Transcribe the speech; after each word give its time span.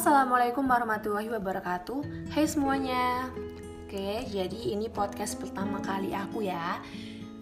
Assalamualaikum 0.00 0.64
warahmatullahi 0.64 1.28
wabarakatuh. 1.28 2.32
Hai 2.32 2.48
semuanya. 2.48 3.28
Oke, 3.84 4.24
jadi 4.32 4.72
ini 4.72 4.88
podcast 4.88 5.36
pertama 5.36 5.76
kali 5.84 6.16
aku 6.16 6.40
ya. 6.40 6.80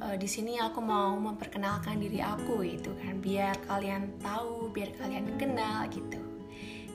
E, 0.02 0.18
di 0.18 0.26
sini 0.26 0.58
aku 0.58 0.82
mau 0.82 1.14
memperkenalkan 1.22 2.02
diri 2.02 2.18
aku 2.18 2.66
itu 2.66 2.90
kan, 2.98 3.22
biar 3.22 3.54
kalian 3.70 4.10
tahu, 4.18 4.74
biar 4.74 4.90
kalian 4.98 5.38
kenal 5.38 5.86
gitu. 5.86 6.18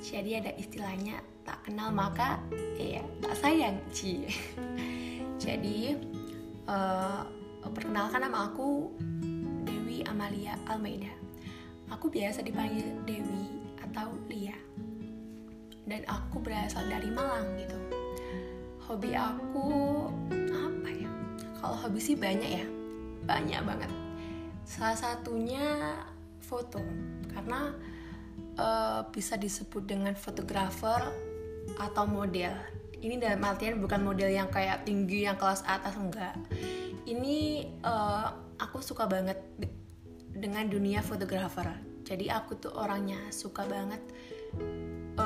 Jadi 0.03 0.43
ada 0.43 0.51
istilahnya 0.59 1.23
tak 1.47 1.63
kenal 1.63 1.95
maka 1.95 2.43
ya 2.75 2.99
tak 3.23 3.39
sayang 3.39 3.79
ci. 3.95 4.27
jadi 5.47 5.95
e, 6.67 6.77
perkenalkan 7.71 8.19
nama 8.19 8.51
aku 8.51 8.91
Dewi 9.63 10.03
Amalia 10.11 10.59
Almeida. 10.67 11.15
Aku 11.87 12.11
biasa 12.11 12.43
dipanggil 12.43 12.99
Dewi 13.07 13.47
atau 13.79 14.11
Lia 14.27 14.59
dan 15.87 16.01
aku 16.07 16.39
berasal 16.39 16.87
dari 16.87 17.11
Malang 17.11 17.59
gitu. 17.59 17.77
Hobi 18.87 19.15
aku 19.15 19.67
apa 20.51 20.89
ya? 20.91 21.11
Kalau 21.59 21.75
hobi 21.79 21.99
sih 21.99 22.15
banyak 22.19 22.51
ya. 22.63 22.65
Banyak 23.23 23.61
banget. 23.63 23.91
Salah 24.67 24.95
satunya 24.95 25.95
foto. 26.43 26.83
Karena 27.31 27.71
uh, 28.59 29.01
bisa 29.11 29.39
disebut 29.39 29.87
dengan 29.87 30.15
fotografer 30.15 30.99
atau 31.79 32.03
model. 32.07 32.53
Ini 33.03 33.19
dalam 33.19 33.43
artian 33.43 33.83
bukan 33.83 33.99
model 34.03 34.31
yang 34.31 34.47
kayak 34.47 34.87
tinggi 34.87 35.27
yang 35.27 35.35
kelas 35.35 35.63
atas 35.67 35.95
enggak. 35.99 36.35
Ini 37.03 37.67
uh, 37.83 38.31
aku 38.59 38.79
suka 38.79 39.07
banget 39.07 39.39
dengan 40.31 40.67
dunia 40.71 41.03
fotografer. 41.03 41.67
Jadi 42.03 42.27
aku 42.31 42.59
tuh 42.59 42.71
orangnya 42.75 43.19
suka 43.31 43.63
banget 43.67 43.99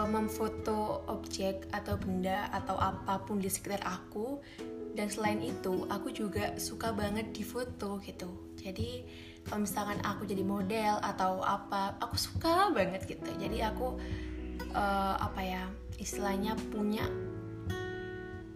memfoto 0.08 1.03
objek 1.11 1.67
atau 1.75 2.00
benda 2.00 2.50
atau 2.55 2.80
apa 2.80 3.22
pun 3.27 3.38
di 3.38 3.52
sekitar 3.52 3.83
aku. 3.86 4.39
Dan 4.97 5.14
selain 5.14 5.38
itu 5.45 5.86
aku 5.94 6.09
juga 6.09 6.58
suka 6.58 6.89
banget 6.89 7.30
difoto 7.30 8.02
gitu. 8.02 8.55
Jadi 8.58 9.05
kalau 9.45 9.64
misalkan 9.64 10.02
aku 10.02 10.25
jadi 10.25 10.41
model 10.41 10.97
atau 11.05 11.45
apa 11.45 12.02
aku 12.02 12.17
suka 12.17 12.73
banget 12.73 13.05
gitu. 13.05 13.30
Jadi 13.38 13.61
aku 13.61 13.95
uh, 14.73 15.16
apa 15.22 15.41
ya 15.45 15.64
istilahnya 16.02 16.58
punya 16.73 17.05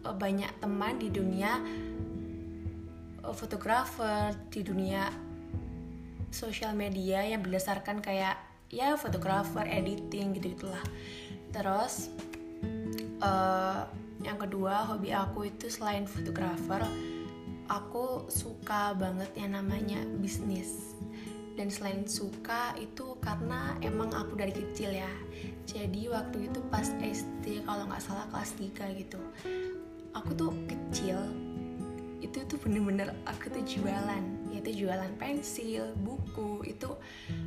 uh, 0.03 0.15
banyak 0.17 0.49
teman 0.57 0.97
di 0.97 1.13
dunia 1.13 1.61
uh, 3.21 3.35
fotografer 3.35 4.33
di 4.49 4.65
dunia 4.65 5.13
sosial 6.31 6.73
media 6.73 7.21
yang 7.27 7.43
berdasarkan 7.43 7.99
kayak 7.99 8.39
ya 8.71 8.95
fotografer 8.95 9.67
editing 9.67 10.31
gitu 10.39 10.55
gitulah 10.55 10.83
terus 11.51 12.09
uh, 13.21 13.87
yang 14.21 14.37
kedua 14.37 14.87
hobi 14.87 15.11
aku 15.11 15.49
itu 15.49 15.67
selain 15.67 16.05
fotografer 16.05 16.81
aku 17.71 18.27
suka 18.27 18.91
banget 18.99 19.31
yang 19.39 19.55
namanya 19.55 20.03
bisnis. 20.19 20.95
Dan 21.51 21.67
selain 21.67 22.07
suka 22.07 22.73
itu 22.79 23.19
karena 23.19 23.75
emang 23.83 24.11
aku 24.15 24.39
dari 24.39 24.55
kecil 24.55 24.91
ya. 24.91 25.11
Jadi 25.67 26.11
waktu 26.11 26.51
itu 26.51 26.59
pas 26.67 26.87
SD 26.99 27.63
kalau 27.67 27.87
nggak 27.87 28.03
salah 28.03 28.27
kelas 28.31 28.55
3 28.59 28.99
gitu 28.99 29.19
aku 30.11 30.35
tuh 30.35 30.51
kecil 30.67 31.15
itu 32.19 32.43
tuh 32.45 32.59
bener-bener 32.61 33.15
aku 33.23 33.51
tuh 33.51 33.63
jualan. 33.63 34.23
Yaitu 34.51 34.83
jualan 34.85 35.11
pensil 35.15 35.95
buku 36.03 36.67
itu 36.67 36.91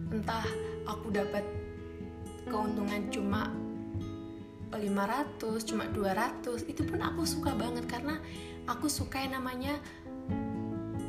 entah 0.08 0.46
aku 0.88 1.12
dapat 1.12 1.44
keuntungan 2.48 3.08
cuma 3.12 3.48
500 4.76 5.68
cuma 5.68 5.84
200 5.90 6.70
itu 6.70 6.82
pun 6.84 7.00
aku 7.00 7.22
suka 7.24 7.54
banget 7.54 7.86
karena 7.86 8.18
aku 8.66 8.90
suka 8.90 9.22
yang 9.22 9.40
namanya 9.40 9.78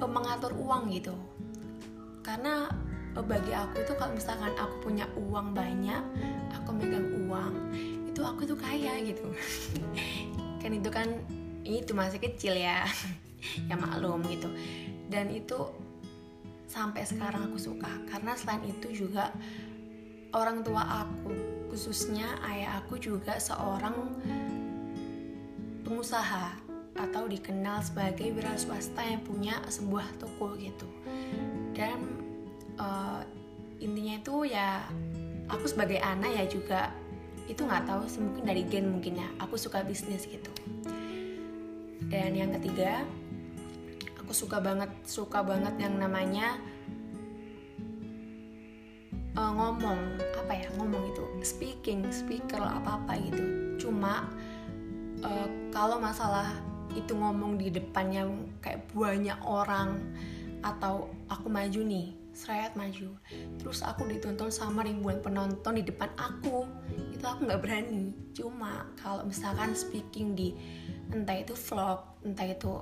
eh, 0.02 0.10
mengatur 0.10 0.54
uang 0.56 0.92
gitu. 0.94 1.16
Karena 2.22 2.70
eh, 3.16 3.26
bagi 3.26 3.54
aku 3.54 3.82
itu 3.84 3.94
kalau 3.98 4.14
misalkan 4.14 4.54
aku 4.58 4.76
punya 4.92 5.06
uang 5.18 5.54
banyak 5.54 6.04
aku 6.54 6.70
megang 6.74 7.08
uang 7.28 7.54
itu 8.10 8.22
aku 8.24 8.48
tuh 8.48 8.58
kaya 8.58 9.02
gitu. 9.04 9.26
Kan 10.66 10.72
itu 10.74 10.90
kan 10.90 11.06
ini 11.62 11.86
tuh 11.86 11.94
masih 11.94 12.18
kecil 12.18 12.58
ya. 12.58 12.86
Ya 13.70 13.78
maklum 13.78 14.26
gitu. 14.26 14.50
Dan 15.06 15.30
itu 15.30 15.70
sampai 16.66 17.06
sekarang 17.06 17.54
aku 17.54 17.62
suka. 17.62 17.88
Karena 18.10 18.34
selain 18.34 18.66
itu 18.66 19.06
juga 19.06 19.30
orang 20.34 20.66
tua 20.66 21.06
aku 21.06 21.55
khususnya 21.76 22.40
ayah 22.48 22.80
aku 22.80 22.96
juga 22.96 23.36
seorang 23.36 23.92
pengusaha 25.84 26.56
atau 26.96 27.28
dikenal 27.28 27.84
sebagai 27.84 28.32
wira 28.32 28.56
swasta 28.56 29.04
yang 29.04 29.20
punya 29.28 29.60
sebuah 29.68 30.08
toko 30.16 30.56
gitu. 30.56 30.88
Dan 31.76 32.00
uh, 32.80 33.20
intinya 33.84 34.16
itu 34.16 34.36
ya 34.48 34.88
aku 35.52 35.68
sebagai 35.68 36.00
anak 36.00 36.32
ya 36.32 36.48
juga 36.48 36.96
itu 37.52 37.60
nggak 37.60 37.92
tahu 37.92 38.08
sih 38.08 38.24
mungkin 38.24 38.48
dari 38.48 38.64
gen 38.72 38.96
mungkin 38.96 39.20
ya 39.20 39.28
aku 39.44 39.60
suka 39.60 39.84
bisnis 39.84 40.24
gitu. 40.32 40.52
Dan 42.08 42.40
yang 42.40 42.56
ketiga 42.56 43.04
aku 44.16 44.32
suka 44.32 44.64
banget 44.64 44.96
suka 45.04 45.44
banget 45.44 45.76
yang 45.76 46.00
namanya 46.00 46.56
uh, 49.36 49.52
ngomong 49.52 50.00
apa 50.40 50.54
ya 50.56 50.68
ngomong 50.80 51.04
itu 51.12 51.24
speaking 51.46 52.10
speaker 52.10 52.58
apa 52.60 52.98
apa 52.98 53.14
gitu. 53.22 53.44
Cuma 53.78 54.26
uh, 55.22 55.48
kalau 55.70 56.02
masalah 56.02 56.50
itu 56.98 57.14
ngomong 57.14 57.62
di 57.62 57.70
depannya 57.70 58.26
kayak 58.66 58.90
banyak 58.98 59.38
orang 59.46 60.02
atau 60.66 61.14
aku 61.30 61.46
maju 61.46 61.82
nih 61.86 62.18
seret 62.36 62.76
maju 62.76 63.16
terus 63.56 63.80
aku 63.80 64.04
ditonton 64.12 64.52
sama 64.52 64.84
ribuan 64.84 65.24
penonton 65.24 65.80
di 65.80 65.84
depan 65.88 66.12
aku 66.20 66.68
itu 67.16 67.24
aku 67.24 67.48
nggak 67.48 67.62
berani. 67.64 68.12
Cuma 68.36 68.90
kalau 69.00 69.24
misalkan 69.24 69.72
speaking 69.72 70.36
di 70.36 70.52
entah 71.16 71.40
itu 71.40 71.56
vlog 71.56 72.04
entah 72.28 72.50
itu 72.50 72.74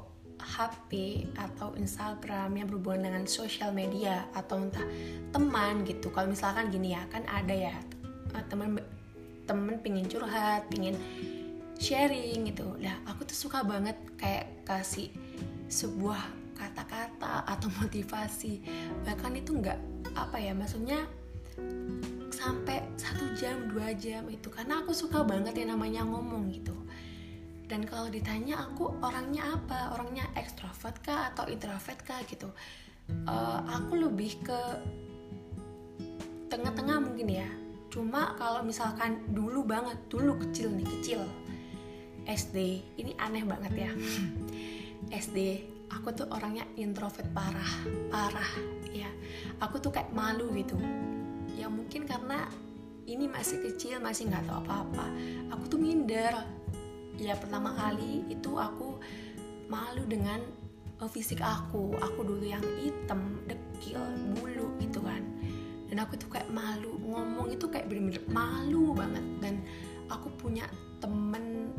HP 0.44 1.24
atau 1.40 1.72
Instagram 1.80 2.57
yang 2.57 2.68
berhubungan 2.68 3.07
dengan 3.07 3.24
sosial 3.30 3.72
media 3.72 4.28
atau 4.35 4.59
entah 4.59 4.84
teman 5.31 5.85
gitu. 5.88 6.09
Kalau 6.12 6.28
misalkan 6.28 6.74
gini 6.74 6.97
ya 6.97 7.06
kan 7.07 7.24
ada 7.30 7.53
ya 7.53 7.75
teman 8.49 8.79
temen 9.44 9.75
pingin 9.83 10.07
curhat 10.07 10.67
pingin 10.71 10.95
sharing 11.77 12.47
gitu. 12.47 12.67
Lah 12.79 12.95
aku 13.09 13.27
tuh 13.27 13.35
suka 13.35 13.61
banget 13.66 13.95
kayak 14.16 14.63
kasih 14.63 15.11
sebuah 15.67 16.21
kata-kata 16.55 17.44
atau 17.47 17.67
motivasi. 17.81 18.63
Bahkan 19.03 19.33
itu 19.39 19.51
nggak 19.57 19.79
apa 20.16 20.38
ya 20.39 20.53
maksudnya 20.55 21.03
sampai 22.33 22.83
satu 22.99 23.35
jam 23.38 23.71
dua 23.71 23.91
jam 23.95 24.25
itu. 24.31 24.47
Karena 24.47 24.83
aku 24.83 24.95
suka 24.95 25.23
banget 25.23 25.59
yang 25.59 25.75
namanya 25.75 26.07
ngomong 26.07 26.50
gitu. 26.51 26.75
Dan 27.67 27.88
kalau 27.88 28.11
ditanya 28.11 28.59
aku 28.69 28.91
orangnya 29.01 29.55
apa? 29.55 29.95
Orangnya 29.97 30.27
ekstrovert 30.38 31.00
kah 31.01 31.31
atau 31.33 31.47
introvert 31.50 32.00
kah 32.05 32.21
gitu? 32.27 32.51
Uh, 33.27 33.59
aku 33.67 34.00
lebih 34.00 34.39
ke 34.45 34.61
tengah-tengah 36.47 37.01
mungkin 37.01 37.27
ya 37.27 37.50
cuma 37.93 38.33
kalau 38.41 38.65
misalkan 38.65 39.21
dulu 39.29 39.61
banget 39.61 40.01
dulu 40.09 40.41
kecil 40.41 40.73
nih 40.73 40.87
kecil. 40.97 41.21
SD 42.25 42.57
ini 42.97 43.13
aneh 43.21 43.45
banget 43.45 43.85
ya. 43.85 43.91
SD 45.23 45.61
aku 45.93 46.09
tuh 46.09 46.25
orangnya 46.33 46.65
introvert 46.73 47.29
parah 47.37 47.73
parah 48.09 48.49
ya. 48.89 49.13
Aku 49.61 49.77
tuh 49.77 49.93
kayak 49.93 50.09
malu 50.09 50.49
gitu. 50.57 50.73
Ya 51.53 51.69
mungkin 51.69 52.09
karena 52.09 52.50
ini 53.06 53.29
masih 53.29 53.62
kecil 53.62 54.01
masih 54.01 54.25
nggak 54.25 54.50
tahu 54.50 54.65
apa-apa. 54.65 55.06
Aku 55.53 55.69
tuh 55.69 55.77
minder. 55.77 56.33
Ya 57.21 57.38
pertama 57.38 57.77
kali 57.77 58.25
itu 58.25 58.57
aku 58.57 58.97
malu 59.69 60.01
dengan 60.09 60.41
uh, 60.97 61.06
fisik 61.06 61.45
aku. 61.45 61.94
Aku 62.01 62.25
dulu 62.25 62.41
yang 62.41 62.65
hitam 62.81 63.38
dekil 63.45 64.01
bulu 64.33 64.73
gitu 64.81 64.97
kan 65.06 65.21
dan 65.94 66.10
aku 66.10 66.18
tuh 66.18 66.25
kayak 66.25 66.50
malu 66.50 66.98
ngomong 67.06 67.54
itu 67.54 67.69
kayak 67.69 67.86
bener-bener 67.86 68.25
malu 68.34 68.98
banget. 68.98 69.22
Dan 69.38 69.62
aku 70.10 70.25
punya 70.42 70.66
temen 70.98 71.69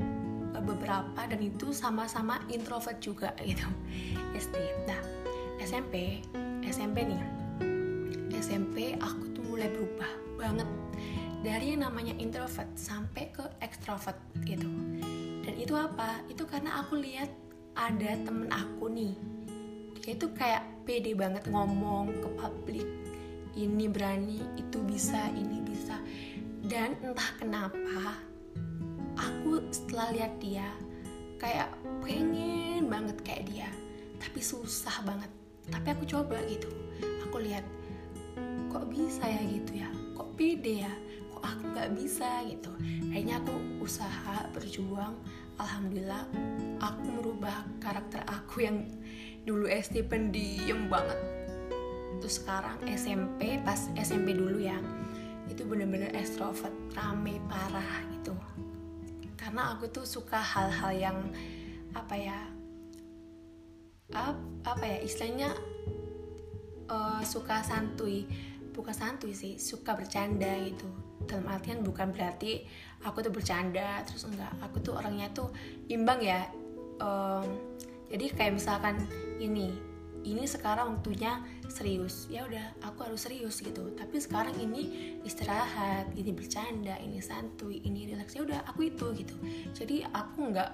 uh, 0.55 0.63
beberapa 0.63 1.19
dan 1.27 1.43
itu 1.43 1.75
sama-sama 1.75 2.39
introvert 2.47 3.03
juga 3.03 3.35
gitu 3.43 3.67
SD 4.39 4.55
nah 4.87 5.03
SMP 5.59 6.23
SMP 6.63 7.11
nih. 7.11 7.23
SMP 8.39 8.95
aku 9.03 9.35
tuh 9.35 9.43
mulai 9.51 9.67
berubah 9.75 10.39
banget 10.39 10.71
dari 11.43 11.75
yang 11.75 11.83
namanya 11.83 12.15
introvert 12.15 12.71
sampai 12.79 13.35
ke 13.35 13.43
extrovert 13.67 14.15
gitu. 14.47 14.71
Dan 15.43 15.59
itu 15.59 15.75
apa? 15.75 16.23
Itu 16.31 16.47
karena 16.47 16.87
aku 16.87 17.03
lihat 17.03 17.35
ada 17.75 18.15
temen 18.23 18.47
aku 18.55 18.87
nih. 18.95 19.19
Dia 20.07 20.15
itu 20.15 20.31
kayak 20.39 20.87
pede 20.87 21.19
banget 21.19 21.51
ngomong 21.51 22.15
ke 22.15 22.29
publik 22.39 23.04
ini 23.55 23.87
berani 23.87 24.43
itu 24.59 24.79
bisa 24.83 25.31
ini 25.35 25.63
bisa. 25.63 25.99
Dan 26.65 26.97
entah 27.03 27.31
kenapa 27.39 28.19
setelah 29.75 30.15
lihat 30.15 30.33
dia 30.39 30.71
kayak 31.43 31.75
pengen 31.99 32.87
banget 32.87 33.19
kayak 33.27 33.45
dia 33.51 33.69
tapi 34.23 34.39
susah 34.39 35.03
banget. 35.03 35.31
Tapi 35.67 35.87
aku 35.91 36.05
coba 36.07 36.39
gitu. 36.47 36.71
Aku 37.27 37.43
lihat 37.43 37.67
kok 38.71 38.87
bisa 38.87 39.27
ya 39.27 39.43
gitu 39.43 39.83
ya? 39.83 39.91
Kok 40.15 40.39
pede 40.39 40.87
ya? 40.87 40.95
Kok 41.35 41.43
aku 41.43 41.63
nggak 41.75 41.91
bisa? 41.99 42.47
gitu. 42.47 42.71
Akhirnya 43.11 43.43
aku 43.43 43.55
usaha 43.83 44.47
berjuang. 44.55 45.19
Alhamdulillah 45.59 46.27
aku 46.83 47.03
merubah 47.19 47.67
karakter 47.79 48.23
aku 48.27 48.67
yang 48.67 48.87
dulu 49.47 49.71
SD 49.71 50.07
pendiam 50.11 50.91
banget 50.91 51.44
terus 52.21 52.43
sekarang 52.43 52.79
SMP 52.87 53.59
pas 53.63 53.91
SMP 53.99 54.35
dulu 54.37 54.61
ya 54.61 54.77
itu 55.49 55.63
bener-bener 55.69 56.11
extrovert 56.17 56.73
rame 56.97 57.41
parah 57.47 58.05
gitu. 58.17 58.33
Karena 59.37 59.77
aku 59.77 59.93
tuh 59.93 60.09
suka 60.09 60.41
hal-hal 60.41 60.93
yang 60.97 61.19
apa 61.93 62.15
ya 62.17 62.39
ap, 64.17 64.41
apa 64.65 64.85
ya 64.89 64.99
istilahnya 65.05 65.51
uh, 66.89 67.21
suka 67.23 67.61
santuy. 67.61 68.25
Bukan 68.75 68.91
santuy 68.91 69.37
sih 69.37 69.61
suka 69.61 69.95
bercanda 69.95 70.51
gitu. 70.65 70.89
Dalam 71.29 71.47
artian 71.47 71.85
bukan 71.87 72.11
berarti 72.11 72.67
aku 73.05 73.23
tuh 73.23 73.31
bercanda 73.31 74.03
terus 74.03 74.27
enggak. 74.27 74.51
Aku 74.65 74.81
tuh 74.81 74.97
orangnya 74.97 75.31
tuh 75.31 75.53
imbang 75.93 76.25
ya 76.25 76.49
um, 76.99 77.47
jadi 78.11 78.31
kayak 78.35 78.53
misalkan 78.61 78.97
ini 79.41 79.75
ini 80.25 80.49
sekarang 80.49 80.97
waktunya 80.99 81.45
serius. 81.69 82.27
Ya 82.33 82.49
udah 82.49 82.73
aku 82.81 83.05
harus 83.05 83.29
serius 83.29 83.61
gitu. 83.61 83.93
Tapi 83.93 84.17
sekarang 84.19 84.57
ini 84.57 85.15
istirahat 85.23 86.11
ini 86.17 86.33
bercanda 86.33 86.97
ini 86.99 87.21
santuy 87.21 87.85
ini 87.85 88.09
relax. 88.09 88.33
Ya 88.35 88.43
udah 88.43 88.65
aku 88.65 88.89
itu 88.89 89.13
gitu. 89.15 89.37
Jadi 89.77 90.03
aku 90.09 90.51
nggak 90.51 90.71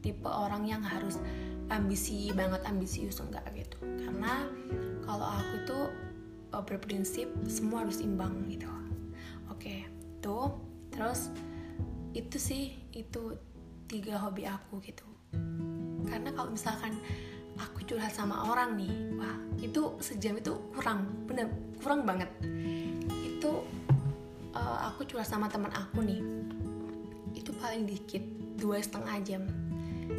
tipe 0.00 0.26
orang 0.26 0.64
yang 0.64 0.80
harus 0.80 1.20
ambisi 1.68 2.32
banget 2.32 2.64
ambisius 2.64 3.20
enggak 3.20 3.44
gitu. 3.52 3.76
Karena 3.84 4.48
kalau 5.04 5.28
aku 5.28 5.54
tuh 5.68 5.84
uh, 6.56 6.64
berprinsip 6.64 7.28
semua 7.44 7.84
harus 7.84 8.00
imbang 8.00 8.48
gitu. 8.48 8.68
Oke 9.52 9.84
tuh 10.24 10.56
terus 10.88 11.30
itu 12.16 12.40
sih 12.40 12.74
itu 12.96 13.36
tiga 13.84 14.16
hobi 14.20 14.48
aku 14.48 14.80
gitu. 14.80 15.04
Karena 16.08 16.32
kalau 16.32 16.56
misalkan 16.56 16.96
curhat 17.88 18.12
sama 18.12 18.52
orang 18.52 18.76
nih. 18.76 18.92
Wah 19.16 19.36
itu 19.64 19.96
sejam 20.04 20.36
itu 20.36 20.52
kurang 20.76 21.08
bener 21.24 21.48
kurang 21.80 22.04
banget. 22.04 22.28
Itu 23.08 23.64
uh, 24.52 24.78
aku 24.92 25.08
curhat 25.08 25.24
sama 25.24 25.48
teman 25.48 25.72
aku 25.72 26.04
nih. 26.04 26.20
Itu 27.32 27.56
paling 27.56 27.88
dikit 27.88 28.20
dua 28.60 28.78
setengah 28.84 29.16
jam. 29.24 29.42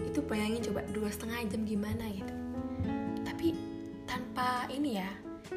Itu 0.10 0.26
bayangin 0.26 0.66
coba 0.66 0.82
dua 0.90 1.14
setengah 1.14 1.46
jam 1.46 1.62
gimana 1.64 2.10
gitu. 2.10 2.34
Tapi 3.22 3.54
tanpa 4.10 4.66
ini 4.74 4.98
ya 4.98 5.10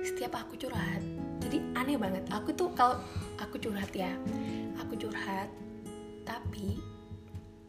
setiap 0.05 0.37
aku 0.37 0.61
curhat 0.61 1.01
jadi 1.41 1.59
aneh 1.75 1.97
banget. 1.97 2.29
Aku 2.29 2.53
tuh 2.53 2.69
kalau 2.77 3.01
aku 3.41 3.57
curhat 3.57 3.89
ya 3.97 4.13
aku 4.77 5.09
curhat 5.09 5.49
tapi 6.29 6.77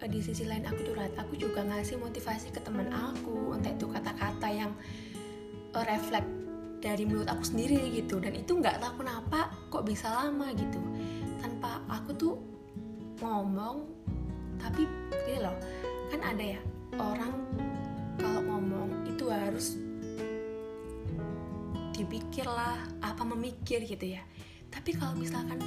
di 0.08 0.20
sisi 0.20 0.44
lain 0.44 0.68
aku 0.68 0.92
curhat 0.92 1.14
aku 1.16 1.40
juga 1.40 1.64
ngasih 1.64 2.00
motivasi 2.00 2.52
ke 2.52 2.60
teman 2.60 2.92
aku 2.92 3.56
entah 3.56 3.72
itu 3.72 3.88
kata-kata 3.88 4.48
yang 4.52 4.72
uh, 5.74 5.84
refleks 5.84 6.28
dari 6.84 7.08
mulut 7.08 7.32
aku 7.32 7.48
sendiri 7.48 7.80
gitu. 7.96 8.20
Dan 8.20 8.36
itu 8.36 8.60
nggak 8.60 8.84
tahu 8.84 9.04
kenapa 9.08 9.56
kok 9.72 9.88
bisa 9.88 10.12
lama 10.12 10.52
gitu. 10.52 10.80
Tanpa 11.40 11.80
aku 11.88 12.12
tuh 12.16 12.36
ngomong 13.24 13.88
tapi 14.60 14.84
gini 15.12 15.44
loh 15.44 15.56
kan 16.12 16.22
ada 16.24 16.56
ya 16.56 16.62
orang 17.00 17.34
kalau 18.20 18.42
ngomong 18.44 19.08
itu 19.08 19.28
harus 19.32 19.80
dipikir 21.96 22.44
lah 22.44 22.84
apa 23.00 23.24
memikir 23.24 23.80
gitu 23.88 24.20
ya. 24.20 24.24
Tapi 24.68 24.98
kalau 24.98 25.16
misalkan 25.16 25.62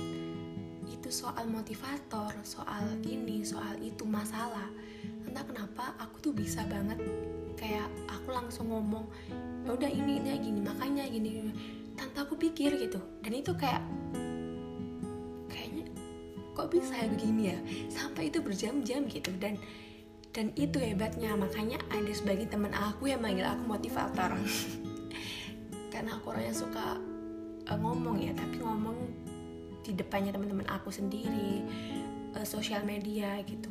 itu 0.86 1.08
soal 1.10 1.46
motivator 1.50 2.30
soal 2.46 2.86
ini 3.02 3.42
soal 3.42 3.74
itu 3.82 4.06
masalah. 4.06 4.70
Entah 5.26 5.42
kenapa 5.42 5.94
aku 5.98 6.30
tuh 6.30 6.32
bisa 6.34 6.62
banget 6.66 6.98
kayak 7.56 7.88
aku 8.06 8.30
langsung 8.30 8.68
ngomong 8.70 9.08
ya 9.66 9.74
udah 9.74 9.90
ini 9.90 10.22
ini 10.22 10.30
gini 10.38 10.60
makanya 10.62 11.04
gini, 11.10 11.50
tanpa 11.98 12.22
aku 12.22 12.38
pikir 12.38 12.76
gitu. 12.78 13.00
Dan 13.24 13.32
itu 13.34 13.50
kayak 13.56 13.82
kayaknya 15.50 15.90
kok 16.54 16.68
bisa 16.70 16.94
ya 16.94 17.08
begini 17.10 17.42
ya? 17.50 17.58
Sampai 17.90 18.30
itu 18.30 18.38
berjam-jam 18.38 19.10
gitu. 19.10 19.34
Dan 19.42 19.58
dan 20.30 20.52
itu 20.54 20.78
hebatnya. 20.78 21.34
Makanya 21.34 21.80
ada 21.90 22.12
sebagai 22.14 22.46
teman 22.46 22.70
aku 22.76 23.10
yang 23.10 23.24
manggil 23.24 23.48
aku 23.48 23.64
motivator. 23.66 24.36
Karena 25.92 26.20
aku 26.20 26.30
orangnya 26.30 26.54
suka 26.54 27.00
uh, 27.66 27.78
ngomong 27.80 28.20
ya. 28.20 28.36
Tapi 28.36 28.60
ngomong 28.60 29.25
di 29.86 29.94
depannya 29.94 30.34
teman-teman 30.34 30.66
aku 30.66 30.90
sendiri 30.90 31.62
uh, 32.34 32.42
sosial 32.42 32.82
media 32.82 33.38
gitu. 33.46 33.70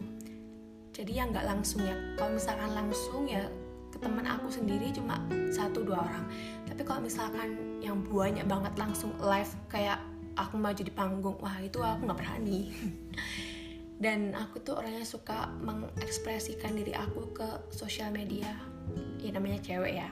Jadi 0.95 1.19
ya 1.19 1.27
nggak 1.27 1.43
langsung 1.43 1.83
ya. 1.83 1.95
Kalau 2.15 2.31
misalkan 2.39 2.71
langsung 2.71 3.27
ya 3.27 3.43
ke 3.91 3.99
teman 3.99 4.23
aku 4.23 4.47
sendiri 4.47 4.95
cuma 4.95 5.19
satu 5.51 5.83
dua 5.83 6.07
orang. 6.07 6.25
Tapi 6.63 6.81
kalau 6.87 7.03
misalkan 7.03 7.79
yang 7.83 7.99
banyak 8.07 8.47
banget 8.47 8.73
langsung 8.79 9.11
live 9.19 9.51
kayak 9.67 9.99
aku 10.39 10.55
maju 10.55 10.79
di 10.79 10.93
panggung 10.95 11.35
wah 11.43 11.59
itu 11.59 11.83
aku 11.83 12.07
nggak 12.07 12.19
berani. 12.23 12.71
Dan 14.03 14.35
aku 14.35 14.59
tuh 14.63 14.79
orangnya 14.79 15.07
suka 15.07 15.51
mengekspresikan 15.63 16.75
diri 16.75 16.95
aku 16.95 17.35
ke 17.35 17.47
sosial 17.75 18.11
media. 18.15 18.55
Ya 19.19 19.35
namanya 19.35 19.59
cewek 19.59 19.99
ya. 19.99 20.11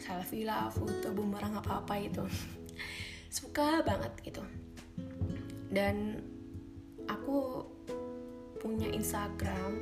Selfie 0.00 0.48
lah 0.48 0.68
foto 0.72 1.12
bumerang 1.12 1.60
apa 1.60 1.84
apa 1.84 2.00
itu 2.00 2.24
suka 3.30 3.84
banget 3.86 4.10
gitu 4.26 4.42
dan 5.70 6.22
aku 7.06 7.66
punya 8.58 8.90
Instagram. 8.92 9.78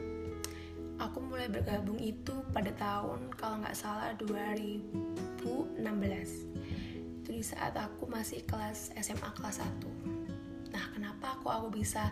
Aku 0.99 1.23
mulai 1.23 1.47
bergabung 1.47 1.99
itu 2.03 2.35
pada 2.51 2.75
tahun 2.75 3.31
kalau 3.39 3.63
nggak 3.63 3.77
salah 3.79 4.11
2016 4.19 5.79
itu 7.29 7.31
di 7.39 7.45
saat 7.45 7.77
aku 7.79 8.09
masih 8.11 8.43
kelas 8.49 8.91
SMA 8.99 9.31
kelas 9.37 9.63
1 9.63 10.75
nah 10.75 10.85
kenapa 10.91 11.39
aku 11.39 11.47
aku 11.53 11.69
bisa 11.79 12.11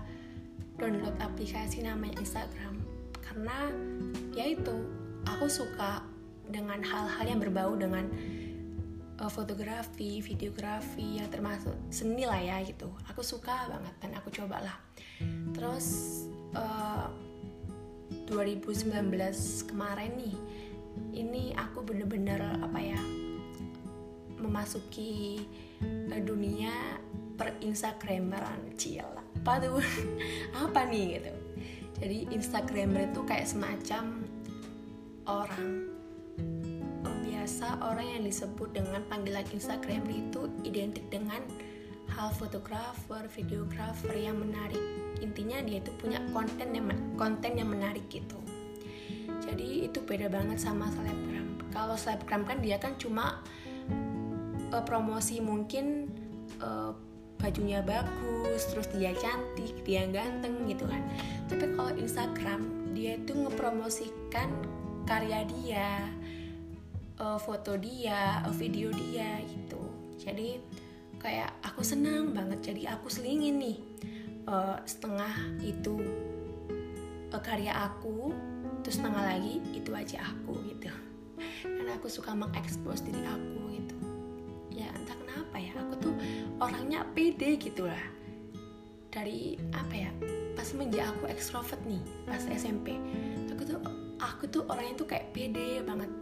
download 0.77 1.17
aplikasi 1.21 1.81
namanya 1.83 2.21
Instagram? 2.21 2.81
Karena 3.25 3.73
yaitu 4.37 4.77
aku 5.25 5.49
suka 5.49 6.05
dengan 6.47 6.81
hal-hal 6.85 7.25
yang 7.27 7.41
berbau 7.41 7.75
dengan 7.75 8.07
uh, 9.21 9.31
fotografi, 9.33 10.21
videografi 10.21 11.21
yang 11.21 11.29
termasuk 11.33 11.73
seni 11.89 12.29
lah 12.29 12.41
ya 12.41 12.61
gitu. 12.65 12.89
Aku 13.13 13.25
suka 13.25 13.69
banget 13.69 13.95
dan 14.01 14.13
aku 14.17 14.29
cobalah. 14.33 14.77
Terus 15.57 15.87
uh, 16.53 17.09
eh, 18.27 18.29
2019 18.29 19.71
kemarin 19.71 20.13
nih, 20.17 20.37
ini 21.17 21.43
aku 21.57 21.85
bener-bener 21.85 22.41
apa 22.61 22.79
ya 22.81 23.01
memasuki 24.37 25.45
uh, 26.13 26.21
dunia 26.21 27.01
per 27.37 27.57
Instagrameran 27.61 28.77
cila. 28.77 29.25
Apa 29.45 29.61
tuh? 29.61 29.81
apa 30.65 30.81
nih 30.89 31.21
gitu. 31.21 31.33
Jadi 31.97 32.29
Instagramer 32.29 33.09
itu 33.09 33.25
kayak 33.25 33.49
semacam 33.49 34.21
orang 35.25 35.86
biasa 37.47 37.79
orang 37.79 38.11
yang 38.11 38.27
disebut 38.27 38.75
dengan 38.75 39.07
panggilan 39.07 39.47
Instagram 39.55 40.03
itu 40.11 40.51
identik 40.67 41.07
dengan 41.15 41.39
hal 42.11 42.35
fotografer, 42.35 43.23
videografer 43.31 44.19
yang 44.19 44.43
menarik. 44.43 44.83
Intinya 45.23 45.63
dia 45.63 45.79
itu 45.79 45.95
punya 45.95 46.19
konten 46.35 46.75
yang 46.75 46.91
konten 47.15 47.55
yang 47.55 47.71
menarik 47.71 48.03
gitu. 48.11 48.35
Jadi 49.47 49.87
itu 49.87 50.03
beda 50.03 50.27
banget 50.27 50.59
sama 50.59 50.91
selebgram. 50.91 51.71
Kalau 51.71 51.95
selebgram 51.95 52.43
kan 52.51 52.59
dia 52.59 52.83
kan 52.83 52.99
cuma 52.99 53.39
uh, 54.75 54.83
promosi 54.83 55.39
mungkin 55.39 56.11
uh, 56.59 56.99
bajunya 57.39 57.79
bagus, 57.79 58.75
terus 58.75 58.91
dia 58.91 59.15
cantik, 59.23 59.87
dia 59.87 60.03
ganteng 60.11 60.67
gitu 60.67 60.83
kan. 60.91 60.99
Tapi 61.47 61.79
kalau 61.79 61.95
Instagram 61.95 62.91
dia 62.91 63.15
itu 63.15 63.39
ngepromosikan 63.39 64.51
karya 65.07 65.47
dia, 65.47 66.11
uh, 67.21 67.39
foto 67.41 67.77
dia, 67.77 68.45
uh, 68.45 68.55
video 68.55 68.93
dia 68.93 69.41
gitu. 69.45 69.81
Jadi 70.21 70.61
kayak 71.21 71.53
aku 71.65 71.81
senang 71.81 72.33
banget. 72.33 72.73
Jadi 72.73 72.83
aku 72.89 73.09
selingin 73.09 73.57
nih 73.61 73.79
uh, 74.49 74.81
setengah 74.85 75.33
itu 75.65 75.97
uh, 77.33 77.43
karya 77.43 77.73
aku, 77.73 78.33
terus 78.85 79.01
setengah 79.01 79.37
lagi 79.37 79.61
itu 79.73 79.91
aja 79.93 80.25
aku 80.25 80.61
gitu. 80.73 80.93
Karena 81.77 81.93
aku 81.97 82.09
suka 82.09 82.33
mengekspos 82.33 83.05
diri 83.05 83.25
aku 83.25 83.61
gitu. 83.73 83.97
Ya 84.73 84.93
entah 84.93 85.17
kenapa 85.17 85.57
ya, 85.57 85.73
aku 85.77 85.95
tuh 86.01 86.15
orangnya 86.61 87.05
pede 87.17 87.57
gitu 87.57 87.89
lah. 87.89 88.05
dari 89.17 89.57
apa 89.73 89.95
ya 89.97 90.13
pas 90.53 90.69
semenjak 90.69 91.09
aku 91.09 91.33
ekstrovert 91.33 91.81
nih 91.89 92.05
pas 92.29 92.45
SMP 92.53 93.01
aku 93.49 93.65
tuh 93.65 93.81
aku 94.21 94.45
tuh 94.45 94.63
orangnya 94.69 94.93
tuh 94.93 95.09
kayak 95.09 95.33
pede 95.33 95.81
banget 95.81 96.13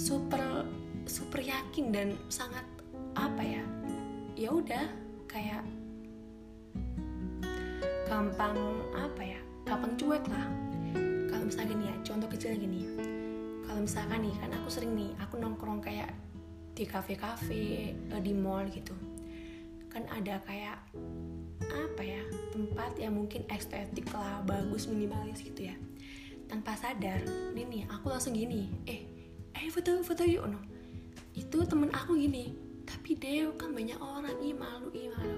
super 0.00 0.64
super 1.04 1.44
yakin 1.44 1.92
dan 1.92 2.08
sangat 2.32 2.64
apa 3.12 3.44
ya 3.44 3.64
ya 4.32 4.48
udah 4.48 4.88
kayak 5.28 5.60
gampang 8.08 8.56
apa 8.96 9.22
ya 9.36 9.40
gampang 9.68 9.92
cuek 10.00 10.24
lah. 10.32 10.48
Kalau 11.28 11.44
misalnya 11.44 11.68
gini 11.76 11.84
ya 11.92 11.96
contoh 12.00 12.28
kecil 12.32 12.56
gini. 12.56 12.88
Kalau 13.68 13.80
misalkan 13.84 14.24
nih 14.24 14.34
kan 14.40 14.50
aku 14.56 14.68
sering 14.72 14.96
nih 14.96 15.12
aku 15.20 15.36
nongkrong 15.36 15.84
kayak 15.84 16.10
di 16.72 16.88
kafe-kafe 16.88 17.92
eh, 17.92 18.20
di 18.24 18.32
mall 18.32 18.66
gitu. 18.72 18.96
Kan 19.92 20.08
ada 20.08 20.40
kayak 20.48 20.80
apa 21.70 22.02
ya 22.02 22.24
tempat 22.50 22.96
yang 22.96 23.20
mungkin 23.20 23.44
estetik 23.52 24.08
lah 24.16 24.40
bagus 24.48 24.88
minimalis 24.88 25.44
gitu 25.44 25.68
ya. 25.68 25.76
Tanpa 26.48 26.74
sadar 26.74 27.20
ini 27.52 27.62
nih 27.68 27.82
aku 27.86 28.10
langsung 28.10 28.34
gini 28.34 28.66
eh 28.88 29.09
eh 29.60 29.70
foto 29.70 30.00
foto 30.00 30.24
yuk. 30.24 30.48
No 30.48 30.60
itu 31.36 31.62
temen 31.62 31.90
aku 31.94 32.18
gini 32.18 32.52
tapi 32.90 33.14
deh 33.14 33.46
kan 33.54 33.70
banyak 33.70 33.94
orang 34.02 34.34
ih 34.42 34.50
malu 34.50 34.90
ih 34.90 35.06
malu. 35.14 35.36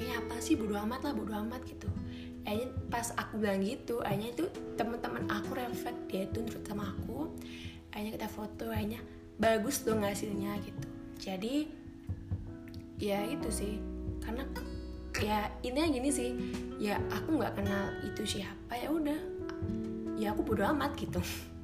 Eh 0.00 0.16
apa 0.16 0.40
sih? 0.40 0.56
Bodo 0.56 0.80
amat 0.80 1.04
lah 1.04 1.12
bodo 1.12 1.32
amat 1.36 1.60
gitu. 1.68 1.92
Akhirnya 2.48 2.72
pas 2.88 3.12
aku 3.20 3.36
bilang 3.42 3.60
gitu 3.60 4.00
akhirnya 4.00 4.32
itu 4.32 4.44
teman-teman 4.80 5.28
aku 5.28 5.60
reflect 5.60 6.00
dia 6.08 6.24
itu 6.24 6.40
nurut 6.40 6.64
sama 6.64 6.96
aku. 6.96 7.28
Akhirnya 7.92 8.12
kita 8.16 8.28
foto 8.32 8.72
akhirnya 8.72 9.00
bagus 9.36 9.84
dong 9.84 10.00
hasilnya 10.00 10.56
gitu. 10.64 10.86
Jadi 11.20 11.54
ya 12.96 13.28
itu 13.28 13.48
sih. 13.52 13.76
Karena 14.24 14.48
ya 15.20 15.52
intinya 15.60 15.88
gini 15.92 16.08
sih 16.08 16.32
ya 16.80 16.96
aku 17.12 17.36
nggak 17.36 17.60
kenal 17.60 17.92
itu 18.08 18.40
siapa 18.40 18.72
ya 18.72 18.88
udah. 18.88 19.20
Ya 20.16 20.32
aku 20.32 20.48
bodo 20.48 20.64
amat 20.64 20.96
gitu 20.96 21.20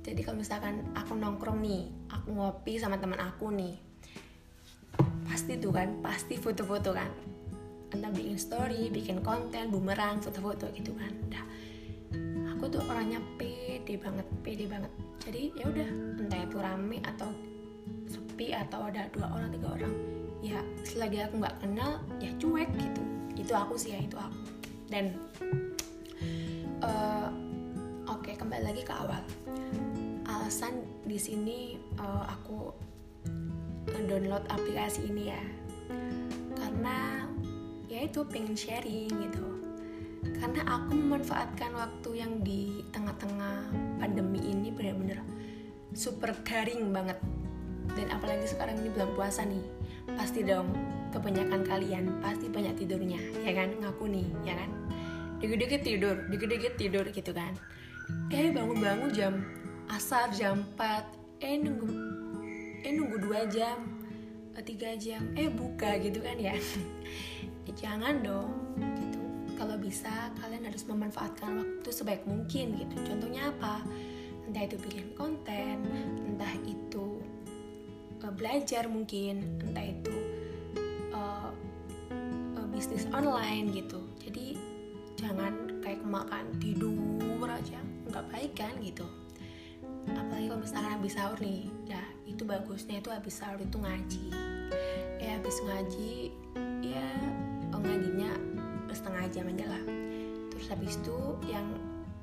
jadi 0.00 0.20
kalau 0.24 0.40
misalkan 0.40 0.80
aku 0.96 1.12
nongkrong 1.12 1.60
nih 1.60 1.84
aku 2.08 2.32
ngopi 2.32 2.80
sama 2.80 2.96
teman 2.96 3.20
aku 3.20 3.52
nih 3.52 3.76
pasti 5.28 5.60
tuh 5.60 5.70
kan 5.70 5.88
pasti 6.02 6.34
foto-foto 6.40 6.90
kan. 6.96 7.10
Entah 7.90 8.10
bikin 8.10 8.38
story 8.40 8.88
bikin 8.90 9.20
konten 9.20 9.70
bumerang 9.70 10.18
foto-foto 10.18 10.72
gitu 10.72 10.96
kan. 10.96 11.12
Dah. 11.30 11.44
Aku 12.56 12.66
tuh 12.66 12.82
orangnya 12.88 13.20
pede 13.36 14.00
banget 14.00 14.26
pede 14.42 14.64
banget. 14.66 14.92
Jadi 15.20 15.52
ya 15.54 15.64
udah 15.68 15.88
entah 16.18 16.40
itu 16.42 16.56
rame 16.58 16.98
atau 17.04 17.28
sepi 18.08 18.56
atau 18.56 18.88
ada 18.88 19.06
dua 19.12 19.28
orang 19.30 19.50
tiga 19.52 19.68
orang 19.76 19.94
ya 20.40 20.58
selagi 20.82 21.20
aku 21.28 21.44
nggak 21.44 21.56
kenal 21.60 22.00
ya 22.18 22.32
cuek 22.40 22.70
gitu. 22.74 23.02
Itu 23.36 23.52
aku 23.52 23.76
sih 23.76 23.94
ya 23.94 24.00
itu 24.00 24.16
aku. 24.16 24.40
Dan 24.90 25.14
uh, 26.82 27.28
oke 28.10 28.26
okay, 28.26 28.34
kembali 28.34 28.64
lagi 28.66 28.82
ke 28.82 28.90
awal 28.90 29.22
alasan 30.50 30.82
di 31.06 31.14
sini 31.14 31.78
uh, 32.02 32.26
aku 32.26 32.74
download 34.10 34.42
aplikasi 34.50 35.06
ini 35.06 35.30
ya. 35.30 35.38
Karena 36.58 37.22
ya 37.86 38.10
itu 38.10 38.26
pengen 38.26 38.58
sharing 38.58 39.30
gitu. 39.30 39.46
Karena 40.42 40.66
aku 40.66 40.98
memanfaatkan 40.98 41.70
waktu 41.70 42.10
yang 42.18 42.42
di 42.42 42.82
tengah-tengah 42.90 43.70
pandemi 44.02 44.42
ini 44.42 44.74
benar-benar 44.74 45.22
super 45.94 46.34
garing 46.42 46.90
banget. 46.90 47.22
Dan 47.94 48.10
apalagi 48.10 48.50
sekarang 48.50 48.82
ini 48.82 48.90
bulan 48.90 49.14
puasa 49.14 49.46
nih 49.46 49.62
pasti 50.18 50.42
dong 50.42 50.74
kebanyakan 51.14 51.62
kalian 51.62 52.10
pasti 52.18 52.50
banyak 52.50 52.74
tidurnya 52.74 53.22
ya 53.46 53.54
kan? 53.54 53.70
Ngaku 53.86 54.10
nih 54.10 54.26
ya 54.42 54.58
kan? 54.58 54.70
Dikit-dikit 55.38 55.86
tidur 55.86 56.26
dikit-dikit 56.26 56.74
tidur 56.74 57.06
gitu 57.06 57.30
kan. 57.30 57.54
Eh 58.34 58.50
bangun-bangun 58.50 59.14
jam 59.14 59.46
asar 59.90 60.30
jam 60.30 60.62
4 60.78 61.42
eh 61.42 61.56
nunggu 61.58 61.88
eh 62.84 62.92
nunggu 62.92 63.16
dua 63.20 63.44
jam 63.50 64.00
eh, 64.56 64.64
tiga 64.64 64.92
jam. 64.98 65.22
Eh 65.34 65.48
buka 65.48 65.96
gitu 66.00 66.20
kan 66.20 66.36
ya. 66.36 66.54
Eh, 67.68 67.76
jangan 67.76 68.24
dong 68.24 68.72
gitu. 68.80 69.20
Kalau 69.60 69.76
bisa 69.76 70.32
kalian 70.40 70.64
harus 70.64 70.80
memanfaatkan 70.88 71.60
waktu 71.60 71.92
sebaik 71.92 72.24
mungkin 72.24 72.72
gitu. 72.72 72.96
Contohnya 73.04 73.52
apa? 73.52 73.84
Entah 74.48 74.64
itu 74.64 74.80
bikin 74.80 75.12
konten 75.12 75.84
entah 76.24 76.56
itu 76.64 77.20
uh, 78.24 78.32
belajar 78.32 78.88
mungkin 78.88 79.60
entah 79.60 79.86
itu 79.92 80.16
uh, 81.12 81.52
uh, 82.56 82.66
bisnis 82.72 83.04
online 83.12 83.76
gitu. 83.76 84.00
Jadi 84.24 84.56
jangan 85.20 85.84
kayak 85.84 86.00
makan 86.00 86.56
tidur 86.64 87.44
aja. 87.44 87.76
Nggak 88.08 88.24
baik 88.32 88.52
kan 88.56 88.72
gitu 88.80 89.04
apalagi 90.08 90.46
kalau 90.48 90.60
misalkan 90.62 90.92
habis 90.96 91.12
sahur 91.16 91.38
nih 91.42 91.68
ya 91.84 92.02
itu 92.24 92.42
bagusnya 92.46 93.02
itu 93.02 93.10
habis 93.12 93.34
sahur 93.36 93.60
itu 93.60 93.76
ngaji. 93.76 94.26
Ya 95.20 95.36
habis 95.36 95.56
ngaji 95.60 96.32
ya 96.80 97.06
oh, 97.76 97.80
ngajinya 97.82 98.30
setengah 98.90 99.24
jam 99.28 99.44
aja 99.52 99.66
lah. 99.68 99.82
Terus 100.54 100.66
habis 100.70 100.92
itu 100.96 101.18
yang 101.50 101.66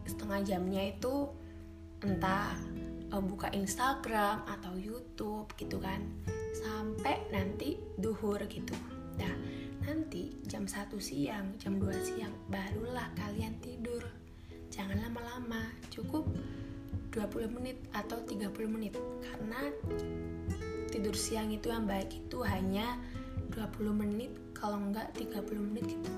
setengah 0.08 0.40
jamnya 0.42 0.96
itu 0.96 1.30
entah 2.02 2.56
uh, 3.14 3.22
buka 3.22 3.52
Instagram 3.54 4.46
atau 4.48 4.74
YouTube 4.78 5.52
gitu 5.60 5.78
kan. 5.78 6.02
Sampai 6.58 7.22
nanti 7.30 7.78
duhur 8.00 8.42
gitu. 8.50 8.74
Nah 9.22 9.34
nanti 9.88 10.36
jam 10.50 10.68
1 10.68 10.92
siang 11.00 11.56
jam 11.62 11.80
2 11.80 11.88
siang 12.02 12.34
barulah 12.50 13.08
kalian 13.16 13.56
tidur. 13.62 14.04
Jangan 14.68 15.00
lama-lama 15.00 15.72
cukup 15.90 16.28
20 17.12 17.56
menit 17.58 17.78
atau 17.94 18.20
30 18.24 18.54
menit. 18.70 18.94
Karena 19.24 19.72
tidur 20.92 21.16
siang 21.18 21.52
itu 21.54 21.70
yang 21.70 21.86
baik 21.86 22.14
itu 22.14 22.42
hanya 22.46 22.98
20 23.54 23.94
menit 23.94 24.32
kalau 24.54 24.78
enggak 24.82 25.12
30 25.16 25.44
menit 25.58 25.86
gitu. 25.88 26.12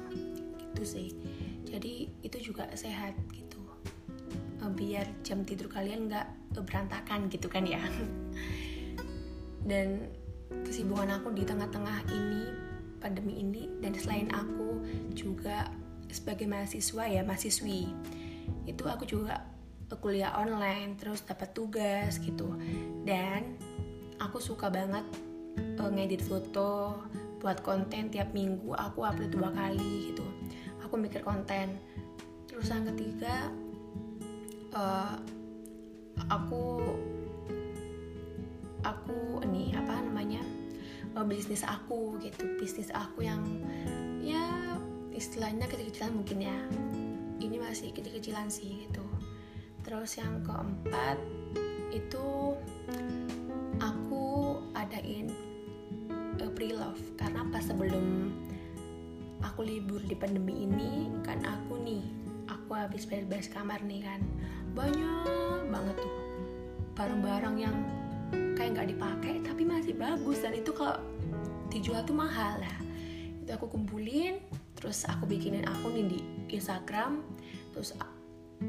Gitu 0.60 0.82
sih. 0.84 1.10
Jadi 1.70 2.10
itu 2.26 2.38
juga 2.52 2.68
sehat 2.76 3.16
gitu. 3.32 3.62
Biar 4.70 5.10
jam 5.26 5.44
tidur 5.44 5.68
kalian 5.68 6.08
enggak 6.08 6.30
berantakan 6.54 7.28
gitu 7.32 7.48
kan 7.48 7.66
ya. 7.66 7.82
Dan 9.70 10.10
kesibukan 10.66 11.10
aku 11.22 11.34
di 11.34 11.44
tengah-tengah 11.46 12.10
ini 12.10 12.44
pandemi 13.00 13.40
ini 13.40 13.70
dan 13.80 13.96
selain 13.96 14.28
aku 14.36 14.84
juga 15.16 15.72
sebagai 16.12 16.50
mahasiswa 16.50 17.04
ya 17.08 17.22
mahasiswi 17.24 17.88
itu 18.68 18.84
aku 18.86 19.08
juga 19.08 19.46
kuliah 19.98 20.38
online 20.38 20.94
terus 21.02 21.26
dapat 21.26 21.50
tugas 21.58 22.22
gitu. 22.22 22.54
Dan 23.02 23.58
aku 24.22 24.38
suka 24.38 24.70
banget 24.70 25.02
uh, 25.82 25.90
ngedit 25.90 26.22
foto 26.22 27.02
buat 27.42 27.64
konten 27.66 28.14
tiap 28.14 28.30
minggu 28.36 28.76
aku 28.78 29.02
upload 29.02 29.34
dua 29.34 29.50
kali 29.50 30.14
gitu. 30.14 30.26
Aku 30.86 31.00
mikir 31.02 31.26
konten. 31.26 31.82
Terus 32.46 32.70
yang 32.70 32.86
ketiga 32.94 33.50
uh, 34.78 35.18
aku 36.30 36.86
aku 38.86 39.42
ini 39.50 39.74
apa 39.74 40.06
namanya 40.06 40.46
uh, 41.18 41.26
bisnis 41.26 41.66
aku 41.66 42.22
gitu. 42.22 42.46
Bisnis 42.62 42.94
aku 42.94 43.26
yang 43.26 43.42
ya 44.22 44.78
istilahnya 45.16 45.66
kecil-kecilan 45.66 46.14
mungkin 46.14 46.46
ya. 46.46 46.58
Ini 47.40 47.56
masih 47.58 47.96
kecil-kecilan 47.96 48.52
sih 48.52 48.86
gitu 48.86 49.09
terus 49.84 50.20
yang 50.20 50.44
keempat 50.46 51.18
itu 51.90 52.56
aku 53.82 54.58
adain 54.78 55.32
uh, 56.42 56.52
pre-love. 56.54 57.00
Karena 57.18 57.46
pas 57.50 57.66
sebelum 57.66 58.32
aku 59.42 59.64
libur 59.66 60.02
di 60.04 60.16
pandemi 60.16 60.68
ini 60.68 61.08
kan 61.24 61.40
aku 61.44 61.80
nih 61.80 62.04
aku 62.52 62.76
habis 62.76 63.08
beres-beres 63.08 63.50
kamar 63.50 63.82
nih 63.86 64.06
kan. 64.06 64.22
Banyak 64.78 65.72
banget 65.74 65.96
tuh 65.98 66.16
barang-barang 66.94 67.56
yang 67.58 67.76
kayak 68.54 68.76
nggak 68.76 68.90
dipakai 68.94 69.34
tapi 69.42 69.64
masih 69.66 69.96
bagus. 69.98 70.44
Dan 70.44 70.60
itu 70.60 70.72
kalau 70.76 71.00
dijual 71.74 72.06
tuh 72.06 72.18
mahal 72.18 72.60
lah. 72.62 72.78
Itu 73.42 73.58
aku 73.58 73.72
kumpulin 73.74 74.38
terus 74.78 75.04
aku 75.10 75.26
bikinin 75.26 75.66
akun 75.66 76.08
di 76.08 76.22
Instagram. 76.54 77.24
Terus 77.74 77.96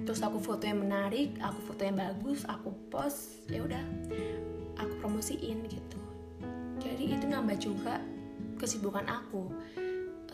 terus 0.07 0.23
aku 0.23 0.39
foto 0.39 0.67
yang 0.67 0.87
menarik 0.87 1.35
aku 1.43 1.59
foto 1.75 1.83
yang 1.83 1.99
bagus 1.99 2.47
aku 2.47 2.71
post 2.91 3.43
ya 3.51 3.63
udah 3.63 3.83
aku 4.81 4.93
promosiin 5.05 5.61
gitu. 5.69 5.99
Jadi 6.81 7.13
itu 7.13 7.25
nambah 7.29 7.59
juga 7.61 8.01
kesibukan 8.57 9.05
aku. 9.05 9.53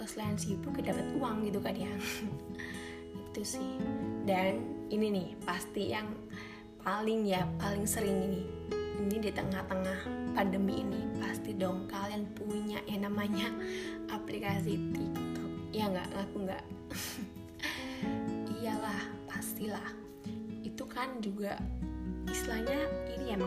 Selain 0.06 0.38
sibuk 0.38 0.78
dapat 0.78 1.02
uang 1.18 1.42
gitu 1.50 1.58
kan 1.58 1.74
ya. 1.74 1.90
Itu 3.32 3.42
sih. 3.42 3.80
Dan 4.22 4.62
ini 4.86 5.10
nih 5.10 5.28
pasti 5.42 5.90
yang 5.90 6.06
paling 6.86 7.26
ya 7.26 7.42
paling 7.58 7.82
sering 7.88 8.14
ini. 8.30 8.42
Ini 8.96 9.16
di 9.18 9.30
tengah-tengah 9.34 10.32
pandemi 10.32 10.80
ini 10.80 11.00
pasti 11.18 11.52
dong 11.52 11.84
kalian 11.90 12.24
punya 12.38 12.80
yang 12.86 13.10
namanya 13.10 13.50
aplikasi 14.16 14.78
TikTok. 14.94 15.50
Ya 15.74 15.90
nggak? 15.90 16.06
Ngaku 16.14 16.36
nggak 16.46 16.64
pastilah. 19.36 19.92
Itu 20.64 20.88
kan 20.88 21.20
juga 21.20 21.60
istilahnya 22.32 22.88
ini 23.12 23.36
ya 23.36 23.38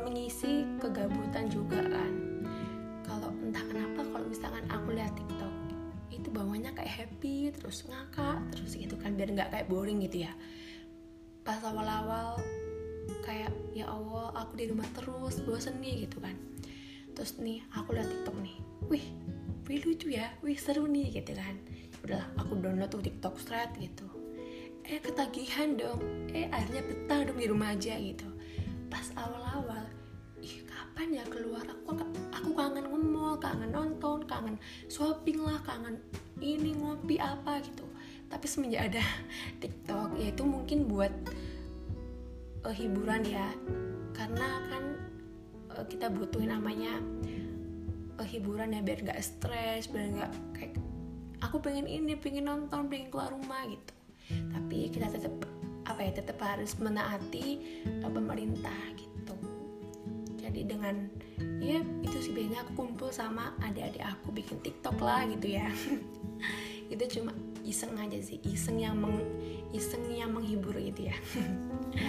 mengisi 0.00 0.64
kegabutan 0.80 1.52
juga 1.52 1.84
kan. 1.84 2.12
Kalau 3.04 3.28
entah 3.44 3.60
kenapa 3.68 4.08
kalau 4.08 4.24
misalkan 4.24 4.64
aku 4.72 4.96
lihat 4.96 5.12
TikTok 5.12 5.52
itu 6.08 6.28
bawahnya 6.32 6.72
kayak 6.72 7.04
happy 7.04 7.52
terus 7.52 7.84
ngakak 7.84 8.40
terus 8.56 8.72
gitu 8.72 8.96
kan 8.96 9.14
biar 9.20 9.28
nggak 9.36 9.52
kayak 9.52 9.68
boring 9.68 10.00
gitu 10.08 10.24
ya. 10.24 10.32
Pas 11.44 11.60
awal-awal 11.60 12.40
kayak 13.24 13.52
ya 13.76 13.84
Allah 13.84 14.32
aku 14.32 14.56
di 14.56 14.72
rumah 14.72 14.88
terus 14.96 15.44
bosen 15.44 15.76
nih 15.84 16.08
gitu 16.08 16.24
kan. 16.24 16.36
Terus 17.12 17.36
nih 17.36 17.60
aku 17.76 17.92
lihat 17.92 18.08
TikTok 18.08 18.36
nih 18.40 18.56
wih 18.88 19.06
wih 19.68 19.80
lucu 19.84 20.08
ya 20.08 20.32
wih 20.40 20.56
seru 20.56 20.88
nih 20.88 21.12
gitu 21.12 21.36
kan. 21.36 21.56
Udah 22.00 22.24
aku 22.40 22.56
download 22.60 22.88
tuh 22.88 23.04
TikTok 23.04 23.36
straight 23.36 23.72
gitu 23.76 24.17
eh 24.88 25.00
ketagihan 25.04 25.76
dong. 25.76 26.00
Eh 26.32 26.48
akhirnya 26.48 26.82
betah 26.88 27.20
dong 27.28 27.36
di 27.36 27.46
rumah 27.46 27.76
aja 27.76 27.92
gitu. 28.00 28.24
Pas 28.88 29.04
awal-awal 29.20 29.84
ih 30.40 30.64
kapan 30.64 31.20
ya 31.20 31.24
keluar? 31.28 31.60
Aku 31.68 31.92
aku 32.32 32.50
kangen 32.56 32.88
ngemol 32.88 33.36
kangen 33.36 33.68
nonton 33.68 34.24
kangen 34.24 34.56
shopping 34.88 35.44
lah 35.44 35.60
kangen 35.60 36.00
ini 36.40 36.72
ngopi 36.72 37.20
apa 37.20 37.60
gitu. 37.60 37.84
Tapi 38.32 38.46
semenjak 38.48 38.88
ada 38.88 39.04
TikTok 39.60 40.16
ya 40.16 40.32
itu 40.32 40.42
mungkin 40.48 40.88
buat 40.88 41.12
uh, 42.64 42.72
hiburan 42.72 43.28
ya. 43.28 43.52
Karena 44.16 44.48
kan 44.72 44.84
uh, 45.76 45.84
kita 45.84 46.08
butuh 46.08 46.40
namanya 46.40 46.96
uh, 48.16 48.24
hiburan 48.24 48.72
ya 48.72 48.80
biar 48.80 49.04
nggak 49.04 49.20
stres 49.20 49.92
biar 49.92 50.16
nggak 50.16 50.32
kayak 50.56 50.74
aku 51.44 51.60
pengen 51.60 51.84
ini 51.84 52.16
pengen 52.16 52.48
nonton 52.48 52.88
pengen 52.88 53.12
keluar 53.12 53.30
rumah 53.30 53.62
gitu 53.68 53.97
tapi 54.52 54.88
kita 54.92 55.08
tetap 55.10 55.34
apa 55.88 56.00
ya 56.04 56.12
tetap 56.12 56.38
harus 56.44 56.76
menaati 56.76 57.60
uh, 58.04 58.10
pemerintah 58.12 58.76
gitu. 58.96 59.34
Jadi 60.38 60.60
dengan 60.68 61.08
ya 61.60 61.80
itu 62.04 62.16
sih 62.20 62.32
biasanya 62.32 62.64
aku 62.68 62.72
kumpul 62.84 63.08
sama 63.12 63.56
adik-adik 63.64 64.04
aku 64.04 64.32
bikin 64.32 64.60
TikTok 64.60 64.96
lah 65.00 65.24
gitu 65.28 65.56
ya. 65.58 65.68
Itu 66.92 67.04
cuma 67.20 67.36
iseng 67.68 68.00
aja 68.00 68.16
sih 68.24 68.40
iseng 68.48 68.80
yang 68.80 68.96
meng, 68.96 69.20
iseng 69.76 70.08
yang 70.08 70.32
menghibur 70.32 70.72
gitu 70.76 71.12
ya. 71.12 71.16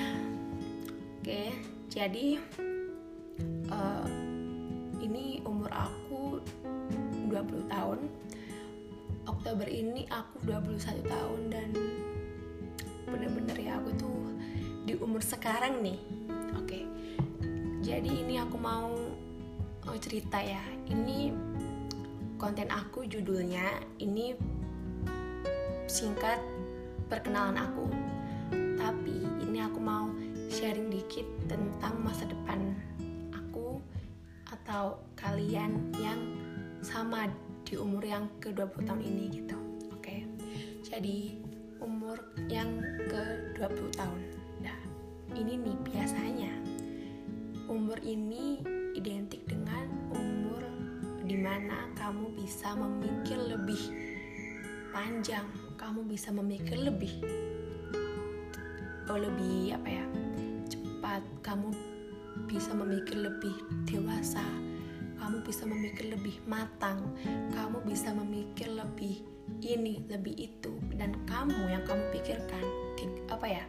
Oke 1.19 1.51
jadi 1.89 2.37
uh, 3.73 4.07
ini 5.01 5.41
umur 5.43 5.73
aku 5.73 6.37
20 7.27 7.65
tahun 7.69 7.99
Oktober 9.39 9.71
ini 9.71 10.03
aku 10.11 10.51
21 10.51 10.99
tahun 11.07 11.41
dan 11.47 11.71
bener-bener 13.07 13.55
ya 13.55 13.79
aku 13.79 13.95
tuh 13.95 14.35
di 14.83 14.99
umur 14.99 15.23
sekarang 15.23 15.79
nih. 15.79 15.95
Oke. 16.59 16.83
Jadi 17.79 18.19
ini 18.19 18.35
aku 18.35 18.59
mau 18.59 18.91
cerita 20.03 20.43
ya. 20.43 20.59
Ini 20.91 21.31
konten 22.35 22.67
aku 22.67 23.07
judulnya 23.07 23.79
ini 24.03 24.35
singkat 25.87 26.43
perkenalan 27.07 27.63
aku. 27.63 27.87
Tapi 28.75 29.23
ini 29.47 29.63
aku 29.63 29.79
mau 29.79 30.11
sharing 30.51 30.91
dikit 30.91 31.23
tentang 31.47 31.95
masa 32.03 32.27
depan 32.27 32.75
aku 33.31 33.79
atau 34.51 34.99
kalian 35.15 35.95
yang 35.95 36.19
sama 36.83 37.31
di 37.69 37.77
umur 37.77 38.01
yang 38.01 38.25
ke-20 38.41 38.81
tahun 38.81 39.01
ini 39.05 39.23
gitu. 39.29 39.57
Oke. 39.93 40.25
Jadi 40.81 41.37
umur 41.77 42.17
yang 42.49 42.81
ke-20 43.05 43.93
tahun. 43.93 44.21
Nah, 44.65 44.79
ini 45.37 45.53
nih 45.61 45.77
biasanya 45.85 46.49
umur 47.69 48.01
ini 48.01 48.57
identik 48.97 49.45
dengan 49.45 49.85
umur 50.09 50.65
di 51.21 51.37
mana 51.37 51.93
kamu 51.93 52.33
bisa 52.33 52.73
memikir 52.73 53.37
lebih 53.37 53.77
panjang 54.89 55.45
kamu 55.77 56.01
bisa 56.09 56.33
memikir 56.33 56.73
lebih 56.81 57.13
oh 59.05 59.19
lebih 59.21 59.77
apa 59.77 59.89
ya 60.01 60.05
cepat 60.65 61.21
kamu 61.45 61.69
bisa 62.49 62.73
memikir 62.73 63.21
lebih 63.21 63.53
dewasa 63.85 64.41
kamu 65.29 65.45
bisa 65.45 65.61
memikir 65.69 66.09
lebih 66.09 66.41
matang 66.49 67.05
kamu 67.53 67.85
bisa 67.85 68.09
memikir 68.17 68.65
lebih 68.73 69.21
ini 69.61 70.01
lebih 70.09 70.33
itu. 70.33 70.73
Dan 70.97 71.13
kamu 71.29 71.69
yang 71.69 71.85
kamu 71.85 72.01
pikirkan 72.17 72.65
apa 73.29 73.45
ya? 73.45 73.63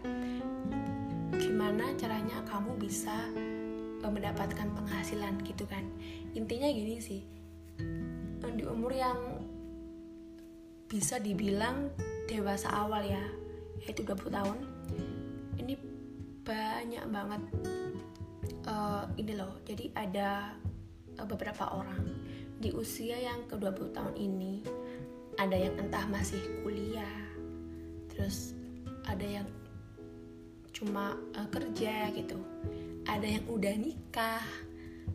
Gimana 1.36 1.92
caranya 2.00 2.40
kamu 2.48 2.80
bisa 2.80 3.28
eh, 4.00 4.08
mendapatkan 4.08 4.72
penghasilan 4.72 5.36
gitu 5.44 5.68
kan? 5.68 5.84
Intinya 6.32 6.72
gini 6.72 6.96
sih 6.96 7.20
di 8.56 8.64
umur 8.64 8.96
yang 8.96 9.20
bisa 10.88 11.20
dibilang 11.20 11.92
dewasa 12.24 12.72
awal 12.72 13.04
ya 13.04 13.20
yaitu 13.84 14.00
20 14.00 14.32
tahun 14.32 14.58
ini 15.60 15.76
banyak 16.40 17.04
banget 17.12 17.42
uh, 18.64 19.04
ini 19.20 19.32
loh. 19.36 19.60
Jadi 19.64 19.92
ada 19.92 20.56
beberapa 21.16 21.70
orang. 21.72 22.04
Di 22.60 22.70
usia 22.76 23.16
yang 23.16 23.48
ke-20 23.48 23.88
tahun 23.96 24.14
ini 24.20 24.54
ada 25.40 25.56
yang 25.56 25.74
entah 25.80 26.04
masih 26.12 26.40
kuliah 26.60 27.24
terus 28.12 28.52
ada 29.08 29.24
yang 29.24 29.48
cuma 30.76 31.16
uh, 31.34 31.48
kerja 31.48 32.12
gitu. 32.12 32.36
Ada 33.08 33.40
yang 33.40 33.44
udah 33.48 33.74
nikah 33.80 34.44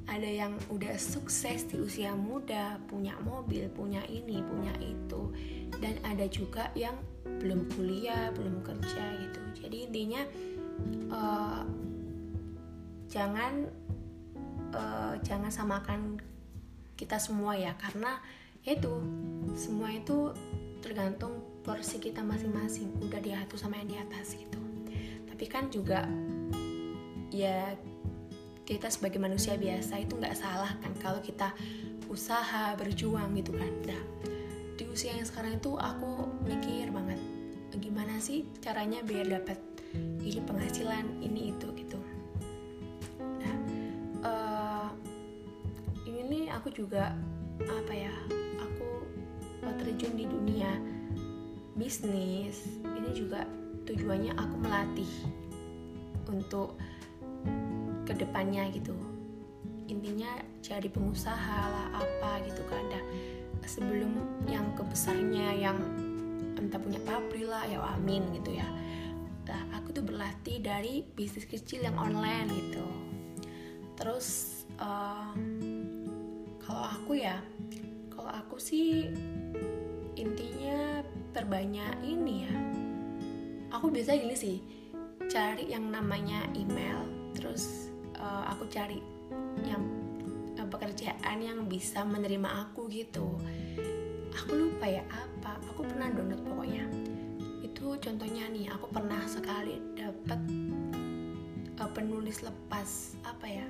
ada 0.06 0.30
yang 0.30 0.54
udah 0.70 0.94
sukses 1.02 1.66
di 1.66 1.82
usia 1.82 2.14
muda 2.14 2.78
punya 2.86 3.18
mobil 3.26 3.66
punya 3.74 4.06
ini 4.06 4.42
punya 4.46 4.74
itu. 4.82 5.34
Dan 5.82 5.98
ada 6.06 6.30
juga 6.30 6.70
yang 6.78 6.96
belum 7.26 7.66
kuliah 7.74 8.30
belum 8.34 8.62
kerja 8.62 9.04
gitu. 9.22 9.42
Jadi 9.66 9.78
intinya 9.90 10.22
uh, 11.10 11.66
jangan 13.10 13.66
uh, 14.74 15.14
jangan 15.22 15.52
samakan 15.52 16.18
kita 16.96 17.20
semua 17.20 17.60
ya 17.60 17.76
karena 17.76 18.18
itu 18.66 18.90
semua 19.54 19.92
itu 19.94 20.32
tergantung 20.82 21.44
porsi 21.62 22.02
kita 22.02 22.22
masing-masing 22.24 22.94
udah 23.02 23.20
diatur 23.22 23.58
sama 23.58 23.78
yang 23.82 23.90
di 23.90 23.98
atas 23.98 24.38
gitu. 24.38 24.62
Tapi 25.30 25.46
kan 25.52 25.68
juga 25.70 26.08
ya 27.30 27.76
kita 28.66 28.90
sebagai 28.90 29.22
manusia 29.22 29.60
biasa 29.60 30.02
itu 30.02 30.18
nggak 30.18 30.38
salah 30.38 30.72
kan 30.82 30.94
kalau 30.98 31.22
kita 31.22 31.54
usaha 32.10 32.74
berjuang 32.80 33.34
gitu 33.38 33.54
kan. 33.54 33.70
Nah 33.86 34.02
di 34.76 34.84
usia 34.90 35.14
yang 35.14 35.28
sekarang 35.28 35.58
itu 35.60 35.76
aku 35.78 36.30
mikir 36.48 36.90
banget 36.90 37.20
gimana 37.76 38.20
sih 38.24 38.48
caranya 38.64 39.04
biar 39.04 39.28
dapat 39.28 39.60
ini 40.24 40.40
penghasilan 40.44 41.20
ini 41.24 41.52
itu 41.52 41.68
gitu 41.76 42.00
aku 46.56 46.72
juga 46.72 47.12
apa 47.60 47.94
ya 47.94 48.14
aku 48.64 48.88
terjun 49.84 50.16
di 50.16 50.26
dunia 50.26 50.72
bisnis. 51.76 52.64
Ini 52.84 53.12
juga 53.12 53.44
tujuannya 53.86 54.34
aku 54.40 54.56
melatih 54.64 55.12
untuk 56.32 56.80
ke 58.08 58.14
depannya 58.16 58.72
gitu. 58.72 58.96
Intinya 59.86 60.42
jadi 60.64 60.88
pengusaha 60.90 61.60
lah 61.70 61.88
apa 62.00 62.42
gitu 62.48 62.64
kan. 62.72 62.82
Dah 62.90 63.04
sebelum 63.68 64.18
yang 64.48 64.66
kebesarnya 64.80 65.58
yang 65.60 65.78
entah 66.56 66.80
punya 66.80 67.02
pabrik 67.04 67.46
lah 67.46 67.68
ya 67.68 67.84
amin 68.00 68.24
gitu 68.42 68.58
ya. 68.58 68.66
Nah 69.46 69.62
aku 69.78 69.94
tuh 69.94 70.02
berlatih 70.02 70.64
dari 70.64 71.06
bisnis 71.06 71.46
kecil 71.46 71.86
yang 71.86 71.98
online 72.00 72.50
gitu. 72.50 72.86
Terus 73.96 74.62
uh, 74.82 75.34
kalau 76.76 76.92
aku 76.92 77.16
ya 77.16 77.40
kalau 78.12 78.32
aku 78.36 78.60
sih 78.60 79.08
intinya 80.20 81.00
perbanyak 81.32 82.04
ini 82.04 82.44
ya. 82.44 82.56
Aku 83.80 83.88
biasa 83.88 84.20
gini 84.20 84.36
sih 84.36 84.60
cari 85.32 85.72
yang 85.72 85.88
namanya 85.88 86.44
email 86.52 87.08
terus 87.32 87.88
uh, 88.20 88.52
aku 88.52 88.68
cari 88.68 89.00
yang 89.64 89.88
pekerjaan 90.68 91.40
yang 91.40 91.64
bisa 91.72 92.04
menerima 92.04 92.68
aku 92.68 92.92
gitu. 92.92 93.40
Aku 94.44 94.52
lupa 94.60 94.84
ya 94.84 95.08
apa 95.08 95.56
aku 95.72 95.88
pernah 95.88 96.12
download 96.12 96.44
pokoknya. 96.44 96.92
Itu 97.64 97.96
contohnya 98.04 98.52
nih 98.52 98.68
aku 98.68 98.92
pernah 98.92 99.24
sekali 99.24 99.80
dapat 99.96 100.44
uh, 101.80 101.92
penulis 101.96 102.44
lepas 102.44 103.16
apa 103.24 103.48
ya? 103.48 103.68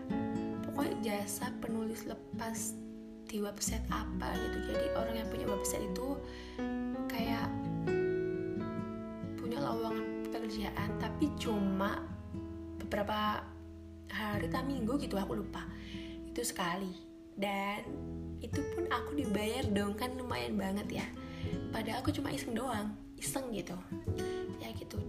Pokoknya 0.66 1.22
jasa 1.22 1.54
penulis 1.62 2.10
lepas 2.10 2.85
di 3.26 3.42
website 3.42 3.86
apa 3.90 4.34
gitu. 4.38 4.58
Jadi 4.74 4.86
orang 4.96 5.16
yang 5.20 5.30
punya 5.30 5.48
website 5.50 5.86
itu 5.86 6.18
kayak 7.10 7.48
punya 9.38 9.58
lowongan 9.62 10.06
pekerjaan 10.30 10.90
tapi 10.98 11.30
cuma 11.38 12.02
beberapa 12.82 13.42
hari 14.10 14.48
tak 14.50 14.66
minggu 14.66 14.98
gitu 15.02 15.18
aku 15.18 15.42
lupa. 15.42 15.66
Itu 16.26 16.42
sekali. 16.46 16.94
Dan 17.36 17.84
itu 18.40 18.64
pun 18.72 18.88
aku 18.88 19.18
dibayar 19.20 19.68
dong 19.68 19.98
kan 20.00 20.14
lumayan 20.16 20.56
banget 20.56 21.04
ya. 21.04 21.06
Padahal 21.76 22.00
aku 22.00 22.16
cuma 22.16 22.32
iseng 22.32 22.56
doang 22.56 23.06
iseng 23.20 23.52
gitu. 23.52 23.76
Ya 24.60 24.70
gitu. 24.76 25.00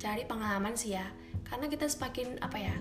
Cari 0.00 0.26
pengalaman 0.26 0.74
sih 0.74 0.94
ya. 0.96 1.06
Karena 1.46 1.66
kita 1.66 1.90
semakin 1.90 2.38
apa 2.42 2.58
ya 2.58 2.74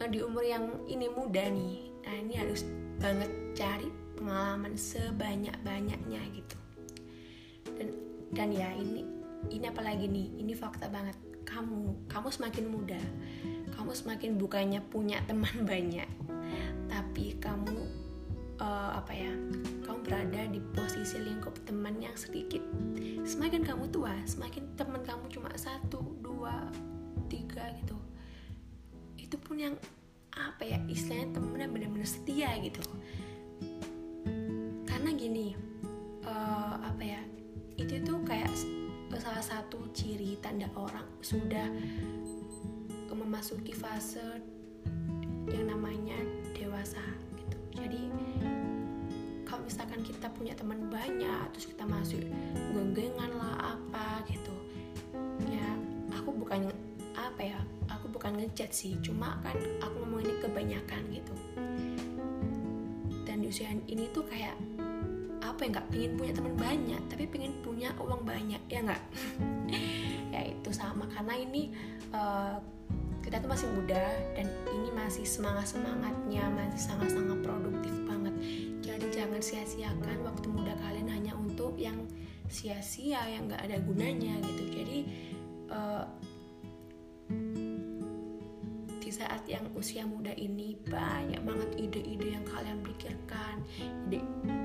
di 0.00 0.24
umur 0.24 0.40
yang 0.40 0.64
ini 0.88 1.12
muda 1.12 1.44
nih. 1.44 1.92
Nah 2.08 2.14
ini 2.24 2.34
harus 2.40 2.64
banget 3.00 3.32
cari 3.56 3.88
pengalaman 4.14 4.76
sebanyak 4.76 5.56
banyaknya 5.64 6.20
gitu. 6.36 6.56
Dan 7.74 7.88
dan 8.30 8.48
ya 8.52 8.70
ini 8.76 9.02
ini 9.48 9.64
apalagi 9.66 10.06
nih 10.06 10.38
ini 10.38 10.52
fakta 10.54 10.86
banget. 10.92 11.16
Kamu 11.48 12.06
kamu 12.06 12.28
semakin 12.30 12.66
muda 12.70 13.00
kamu 13.80 13.96
semakin 13.96 14.36
bukannya 14.36 14.80
punya 14.92 15.24
teman 15.24 15.64
banyak 15.70 16.04
tapi 16.90 17.32
kamu 17.40 17.80
uh, 18.60 18.92
apa 18.98 19.12
ya 19.14 19.32
kamu 19.88 19.98
berada 20.04 20.40
di 20.52 20.60
posisi 20.76 21.16
lingkup 21.16 21.56
teman 21.64 21.96
yang 21.96 22.12
sedikit. 22.12 22.60
Semakin 23.24 23.64
kamu 23.64 23.88
tua 23.88 24.12
semakin 24.28 24.76
teman 24.76 25.00
kamu 25.00 25.32
cuma 25.32 25.48
satu 25.56 26.02
dua 26.20 26.68
tiga 27.32 27.72
gitu. 27.80 27.96
Itu 29.16 29.40
pun 29.40 29.56
yang 29.56 29.74
apa 30.48 30.62
ya 30.64 30.78
istilahnya 30.88 31.36
temennya 31.36 31.68
benar-benar 31.68 32.08
setia 32.08 32.56
gitu. 32.64 32.80
Karena 34.88 35.10
gini 35.12 35.52
uh, 36.24 36.80
apa 36.80 37.02
ya 37.04 37.20
itu 37.76 38.00
tuh 38.00 38.20
kayak 38.24 38.48
salah 39.20 39.44
satu 39.44 39.84
ciri 39.92 40.40
tanda 40.40 40.70
orang 40.78 41.04
sudah 41.20 41.68
memasuki 43.10 43.76
fase 43.76 44.40
yang 45.52 45.68
namanya 45.68 46.16
dewasa 46.56 47.04
gitu. 47.36 47.58
Jadi 47.76 48.02
kalau 49.50 49.66
misalkan 49.66 50.00
kita 50.06 50.30
punya 50.34 50.54
teman 50.54 50.86
banyak 50.88 51.42
terus 51.50 51.66
kita 51.66 51.82
masuk 51.84 52.22
genggengan 52.70 53.34
lah 53.34 53.74
apa 53.76 54.22
gitu 54.30 54.54
ya 55.50 55.74
aku 56.14 56.30
bukan 56.30 56.70
apa 57.18 57.42
ya 57.42 57.60
bukan 58.10 58.36
ngechat 58.36 58.70
sih 58.74 58.98
cuma 59.00 59.38
kan 59.40 59.56
aku 59.80 59.94
ngomong 60.04 60.20
ini 60.26 60.34
kebanyakan 60.42 61.02
gitu. 61.14 61.34
Dan 63.24 63.42
di 63.42 63.46
usia 63.48 63.70
ini 63.70 64.10
tuh 64.10 64.26
kayak 64.26 64.58
apa 65.40 65.64
ya 65.64 65.68
nggak 65.72 65.86
pengen 65.88 66.12
punya 66.20 66.32
teman 66.36 66.54
banyak 66.56 67.02
tapi 67.08 67.24
pengen 67.26 67.52
punya 67.64 67.90
uang 67.98 68.22
banyak 68.26 68.62
ya 68.68 68.80
nggak? 68.84 69.04
Ya 70.30 70.46
itu 70.46 70.70
sama 70.70 71.10
karena 71.10 71.34
ini 71.42 71.74
uh, 72.14 72.54
kita 73.18 73.42
tuh 73.42 73.50
masih 73.50 73.66
muda 73.74 74.14
dan 74.38 74.46
ini 74.70 74.94
masih 74.94 75.26
semangat 75.26 75.74
semangatnya 75.74 76.46
masih 76.54 76.80
sangat 76.86 77.10
sangat 77.10 77.38
produktif 77.42 77.90
banget. 78.06 78.34
Jadi 78.78 79.06
jangan 79.10 79.42
sia-siakan 79.42 80.22
waktu 80.22 80.46
muda 80.54 80.78
kalian 80.78 81.10
hanya 81.10 81.34
untuk 81.34 81.74
yang 81.74 81.98
sia-sia 82.46 83.26
yang 83.26 83.50
nggak 83.50 83.58
ada 83.58 83.82
gunanya 83.82 84.38
gitu. 84.42 84.64
Jadi 84.70 84.98
di 85.70 86.29
saat 89.20 89.44
yang 89.44 89.68
usia 89.76 90.08
muda 90.08 90.32
ini 90.32 90.80
banyak 90.88 91.44
banget 91.44 91.70
ide-ide 91.76 92.40
yang 92.40 92.44
kalian 92.48 92.80
pikirkan 92.80 93.60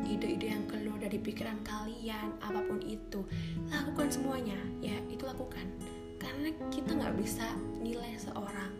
ide-ide 0.07 0.47
yang 0.47 0.63
keluar 0.71 0.95
dari 0.95 1.19
pikiran 1.19 1.59
kalian 1.67 2.39
apa 2.39 2.63
pun 2.63 2.79
itu. 2.79 3.19
Lakukan 3.67 4.07
semuanya 4.07 4.55
ya 4.79 4.95
itu 5.11 5.27
lakukan. 5.27 5.67
Karena 6.15 6.55
kita 6.71 6.95
nggak 6.95 7.19
bisa 7.19 7.51
nilai 7.83 8.15
seorang. 8.15 8.71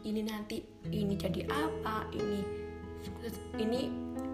Ini 0.00 0.24
nanti 0.24 0.64
ini 0.88 1.12
jadi 1.18 1.44
apa 1.50 2.08
ini 2.16 2.40
ini 3.60 3.80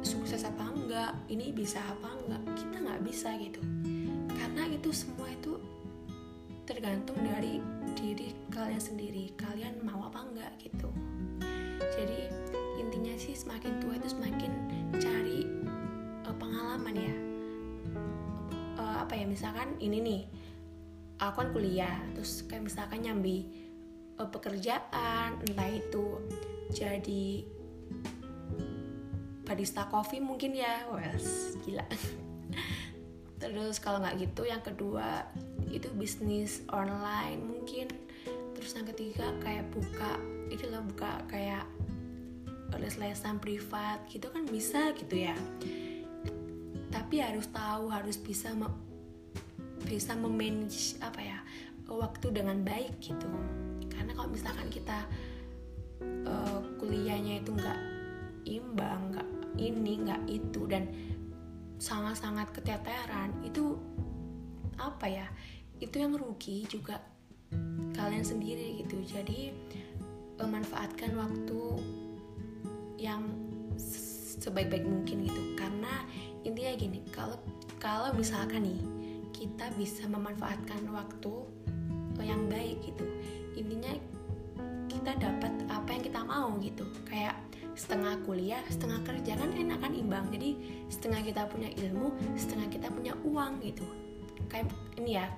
sukses 0.07 0.47
apa 0.47 0.71
enggak 0.71 1.13
ini 1.27 1.51
bisa 1.51 1.83
apa 1.83 2.07
enggak. 2.23 2.43
Kita 2.55 2.77
nggak 2.87 3.03
bisa 3.03 3.35
gitu. 3.43 3.59
Karena 4.31 4.71
itu 4.71 4.95
semua 4.95 5.27
itu 5.27 5.59
tergantung 6.63 7.19
dari 7.21 7.59
diri 7.99 8.31
kalian 8.55 8.79
sendiri 8.79 9.35
kalian 9.35 9.83
mau 9.83 10.07
apa 10.07 10.23
enggak 10.23 10.53
gitu. 10.63 10.89
Jadi 11.99 12.31
intinya 12.79 13.15
sih 13.19 13.35
semakin 13.35 13.83
tua 13.83 13.99
itu 13.99 14.09
semakin 14.15 14.53
cari 14.97 15.47
uh, 16.27 16.37
pengalaman 16.37 16.95
ya. 16.95 17.17
Uh, 18.79 18.97
apa 19.03 19.13
ya 19.19 19.27
misalkan 19.27 19.75
ini 19.83 19.99
nih 19.99 20.23
aku 21.19 21.43
kan 21.43 21.49
kuliah 21.51 21.99
terus 22.15 22.47
kayak 22.47 22.71
misalkan 22.71 23.03
nyambi 23.03 23.47
uh, 24.19 24.29
pekerjaan 24.31 25.39
entah 25.43 25.71
itu 25.71 26.19
jadi 26.73 27.47
barista 29.43 29.85
coffee 29.91 30.23
mungkin 30.23 30.57
ya 30.57 30.87
wes 30.95 31.59
gila. 31.67 31.85
Terus 33.43 33.83
kalau 33.83 33.99
nggak 33.99 34.23
gitu 34.23 34.47
yang 34.47 34.63
kedua 34.63 35.27
itu 35.73 35.89
bisnis 35.97 36.61
online 36.71 37.41
mungkin. 37.41 37.89
Terus 38.55 38.77
yang 38.77 38.87
ketiga 38.93 39.27
kayak 39.41 39.67
buka 39.73 40.21
itu 40.53 40.69
lah 40.69 40.85
buka 40.85 41.25
kayak 41.27 41.65
les-lesan 42.77 43.41
privat 43.41 44.05
gitu 44.13 44.29
kan 44.29 44.45
bisa 44.45 44.93
gitu 44.97 45.17
ya. 45.17 45.37
Tapi 46.93 47.25
harus 47.25 47.49
tahu 47.49 47.89
harus 47.89 48.21
bisa 48.21 48.53
me 48.53 48.69
bisa 49.83 50.15
memanage 50.15 50.95
apa 51.03 51.21
ya 51.21 51.39
waktu 51.89 52.31
dengan 52.33 52.61
baik 52.63 53.01
gitu. 53.01 53.29
Karena 53.91 54.13
kalau 54.17 54.31
misalkan 54.31 54.69
kita 54.69 55.05
uh, 56.29 56.61
kuliahnya 56.79 57.43
itu 57.43 57.51
nggak 57.53 57.81
imbang 58.49 59.01
nggak 59.13 59.29
ini 59.61 60.01
nggak 60.05 60.23
itu 60.29 60.65
dan 60.69 60.89
sangat-sangat 61.83 62.55
keteteran 62.55 63.32
itu 65.93 66.01
yang 66.01 66.17
rugi 66.17 66.65
juga 66.73 67.05
kalian 67.93 68.25
sendiri 68.25 68.81
gitu. 68.81 69.05
Jadi 69.05 69.53
memanfaatkan 70.41 71.13
waktu 71.21 71.61
yang 72.97 73.29
sebaik-baik 74.41 74.89
mungkin 74.89 75.29
gitu. 75.29 75.53
Karena 75.53 76.09
intinya 76.49 76.73
gini 76.81 77.05
kalau 77.13 77.37
kalau 77.77 78.09
misalkan 78.17 78.65
nih 78.65 78.81
kita 79.37 79.69
bisa 79.77 80.09
memanfaatkan 80.09 80.81
waktu 80.97 81.45
yang 82.25 82.47
baik 82.47 82.79
gitu 82.87 83.03
intinya 83.59 83.99
kita 84.87 85.19
dapat 85.19 85.51
apa 85.69 85.89
yang 85.93 86.03
kita 86.09 86.21
mau 86.25 86.57
gitu. 86.65 86.89
Kayak 87.05 87.37
setengah 87.77 88.17
kuliah 88.25 88.65
setengah 88.73 89.05
kerja 89.05 89.37
kan 89.37 89.53
enak 89.53 89.77
kan 89.77 89.93
imbang. 89.93 90.25
Jadi 90.33 90.57
setengah 90.89 91.21
kita 91.21 91.45
punya 91.53 91.69
ilmu 91.85 92.17
setengah 92.41 92.73
kita 92.73 92.89
punya 92.89 93.13
uang 93.29 93.61
gitu. 93.61 93.85
Kayak 94.49 94.73
ini 94.97 95.21
ya 95.21 95.29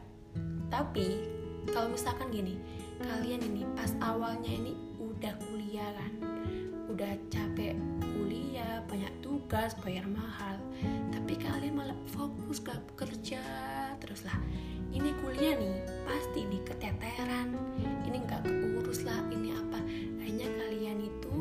tapi 0.75 1.23
kalau 1.71 1.89
misalkan 1.95 2.35
gini 2.35 2.59
kalian 2.99 3.41
ini 3.47 3.63
pas 3.79 3.95
awalnya 4.03 4.51
ini 4.51 4.75
udah 4.99 5.35
kuliah 5.47 5.91
kan? 5.95 6.13
Udah 6.91 7.15
capek 7.31 7.79
kuliah 8.03 8.83
banyak 8.91 9.11
tugas 9.23 9.79
bayar 9.81 10.05
mahal. 10.11 10.59
Tapi 11.15 11.39
kalian 11.39 11.79
malah 11.79 11.97
fokus 12.11 12.61
ke 12.61 12.75
kerja 12.99 13.41
terus 14.03 14.27
lah 14.27 14.37
ini 14.95 15.11
kuliah 15.23 15.59
nih 15.59 15.79
pasti 16.07 16.47
di 16.47 16.59
keteteran. 16.63 17.55
Ini 18.07 18.19
nggak 18.27 18.43
keurus 18.47 19.03
lah 19.07 19.23
ini 19.31 19.55
apa. 19.55 19.79
Hanya 20.23 20.47
kalian 20.47 21.07
itu 21.07 21.35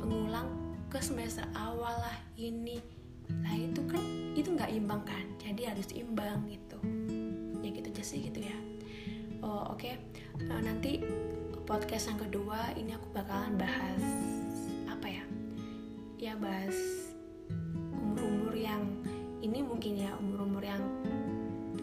mengulang 0.00 0.48
ke 0.92 1.00
semester 1.00 1.44
awal 1.56 1.92
lah 2.00 2.18
ini. 2.36 2.80
Lah 3.44 3.56
itu 3.56 3.80
kan 3.88 4.00
itu 4.36 4.52
nggak 4.52 4.72
imbang 4.72 5.02
kan? 5.04 5.24
Jadi 5.40 5.68
harus 5.68 5.88
imbang 5.92 6.44
gitu 6.48 6.93
sih 8.04 8.28
gitu 8.28 8.44
ya. 8.44 8.56
Oh 9.40 9.72
oke. 9.72 9.80
Okay. 9.80 9.96
nah, 10.44 10.60
nanti 10.60 11.00
podcast 11.64 12.12
yang 12.12 12.20
kedua 12.20 12.76
ini 12.76 12.92
aku 12.92 13.08
bakalan 13.16 13.56
bahas 13.56 14.04
apa 14.84 15.08
ya? 15.08 15.24
Ya 16.20 16.32
bahas 16.36 16.76
umur-umur 17.96 18.52
yang 18.52 18.84
ini 19.40 19.64
mungkin 19.64 20.04
ya 20.04 20.12
umur-umur 20.20 20.60
yang 20.60 20.84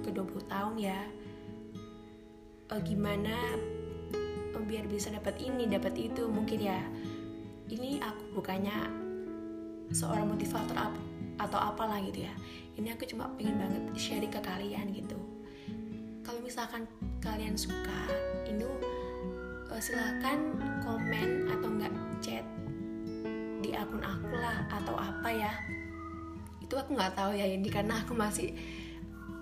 ke 0.06 0.14
20 0.14 0.46
tahun 0.46 0.76
ya. 0.78 1.02
Uh, 2.70 2.80
gimana 2.86 3.36
uh, 4.54 4.64
biar 4.64 4.86
bisa 4.88 5.10
dapat 5.10 5.42
ini 5.42 5.66
dapat 5.66 5.98
itu 5.98 6.30
mungkin 6.30 6.62
ya. 6.62 6.82
Ini 7.66 7.98
aku 7.98 8.38
bukannya 8.38 8.78
seorang 9.90 10.30
motivator 10.30 10.78
ap 10.78 10.94
atau 11.42 11.58
apalah 11.58 11.98
gitu 12.06 12.30
ya. 12.30 12.34
Ini 12.78 12.94
aku 12.94 13.10
cuma 13.10 13.34
pengen 13.34 13.58
banget 13.58 13.84
sharing 13.98 14.30
ke 14.30 14.42
kalian 14.42 14.94
gitu 14.94 15.31
kalau 16.22 16.40
misalkan 16.42 16.86
kalian 17.22 17.58
suka 17.58 18.10
ini 18.50 18.66
uh, 19.70 19.82
silahkan 19.82 20.40
komen 20.86 21.50
atau 21.50 21.68
enggak 21.70 21.94
chat 22.22 22.46
di 23.62 23.74
akun 23.78 24.02
aku 24.02 24.34
lah 24.38 24.66
atau 24.70 24.98
apa 24.98 25.30
ya 25.30 25.54
itu 26.62 26.74
aku 26.74 26.98
nggak 26.98 27.14
tahu 27.14 27.36
ya 27.36 27.46
ini 27.46 27.68
karena 27.70 28.02
aku 28.02 28.14
masih 28.18 28.54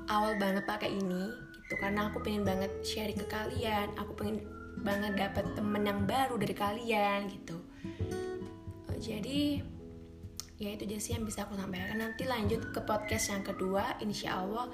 awal 0.09 0.35
banget 0.39 0.65
pakai 0.65 0.95
ini 0.95 1.49
Tuh 1.69 1.77
karena 1.77 2.09
aku 2.09 2.17
pengen 2.25 2.41
banget 2.41 2.73
sharing 2.81 3.13
ke 3.13 3.29
kalian, 3.29 3.93
aku 3.93 4.17
pengen 4.17 4.41
banget 4.81 5.13
dapat 5.13 5.45
temen 5.53 5.85
yang 5.85 6.01
baru 6.09 6.33
dari 6.41 6.55
kalian 6.57 7.29
gitu. 7.29 7.61
Uh, 8.89 8.97
jadi 8.97 9.61
ya 10.57 10.69
itu 10.73 10.83
aja 10.89 10.97
sih 10.97 11.13
yang 11.13 11.29
bisa 11.29 11.45
aku 11.45 11.53
sampaikan. 11.53 12.01
Nanti 12.01 12.25
lanjut 12.25 12.73
ke 12.73 12.81
podcast 12.81 13.29
yang 13.29 13.45
kedua, 13.45 14.01
insya 14.01 14.41
Allah 14.41 14.65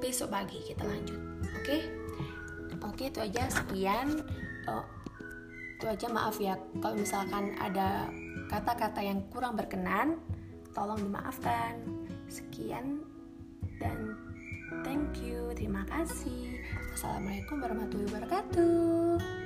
besok 0.00 0.32
pagi 0.32 0.60
kita 0.64 0.84
lanjut. 0.84 1.20
Oke? 1.60 1.64
Okay? 1.64 1.80
Oke 2.84 3.04
itu 3.08 3.20
aja 3.20 3.48
sekian. 3.48 4.20
Uh, 4.68 4.84
itu 5.84 5.84
aja 5.90 6.06
maaf 6.08 6.40
ya 6.40 6.54
kalau 6.80 6.96
misalkan 6.96 7.52
ada 7.60 8.08
kata-kata 8.48 9.04
yang 9.04 9.20
kurang 9.28 9.52
berkenan 9.52 10.16
tolong 10.72 10.96
dimaafkan 10.96 11.76
sekian 12.30 13.04
dan 13.76 14.16
thank 14.80 15.20
you 15.20 15.52
terima 15.52 15.84
kasih 15.84 16.56
assalamualaikum 16.96 17.60
warahmatullahi 17.60 18.10
wabarakatuh 18.16 19.43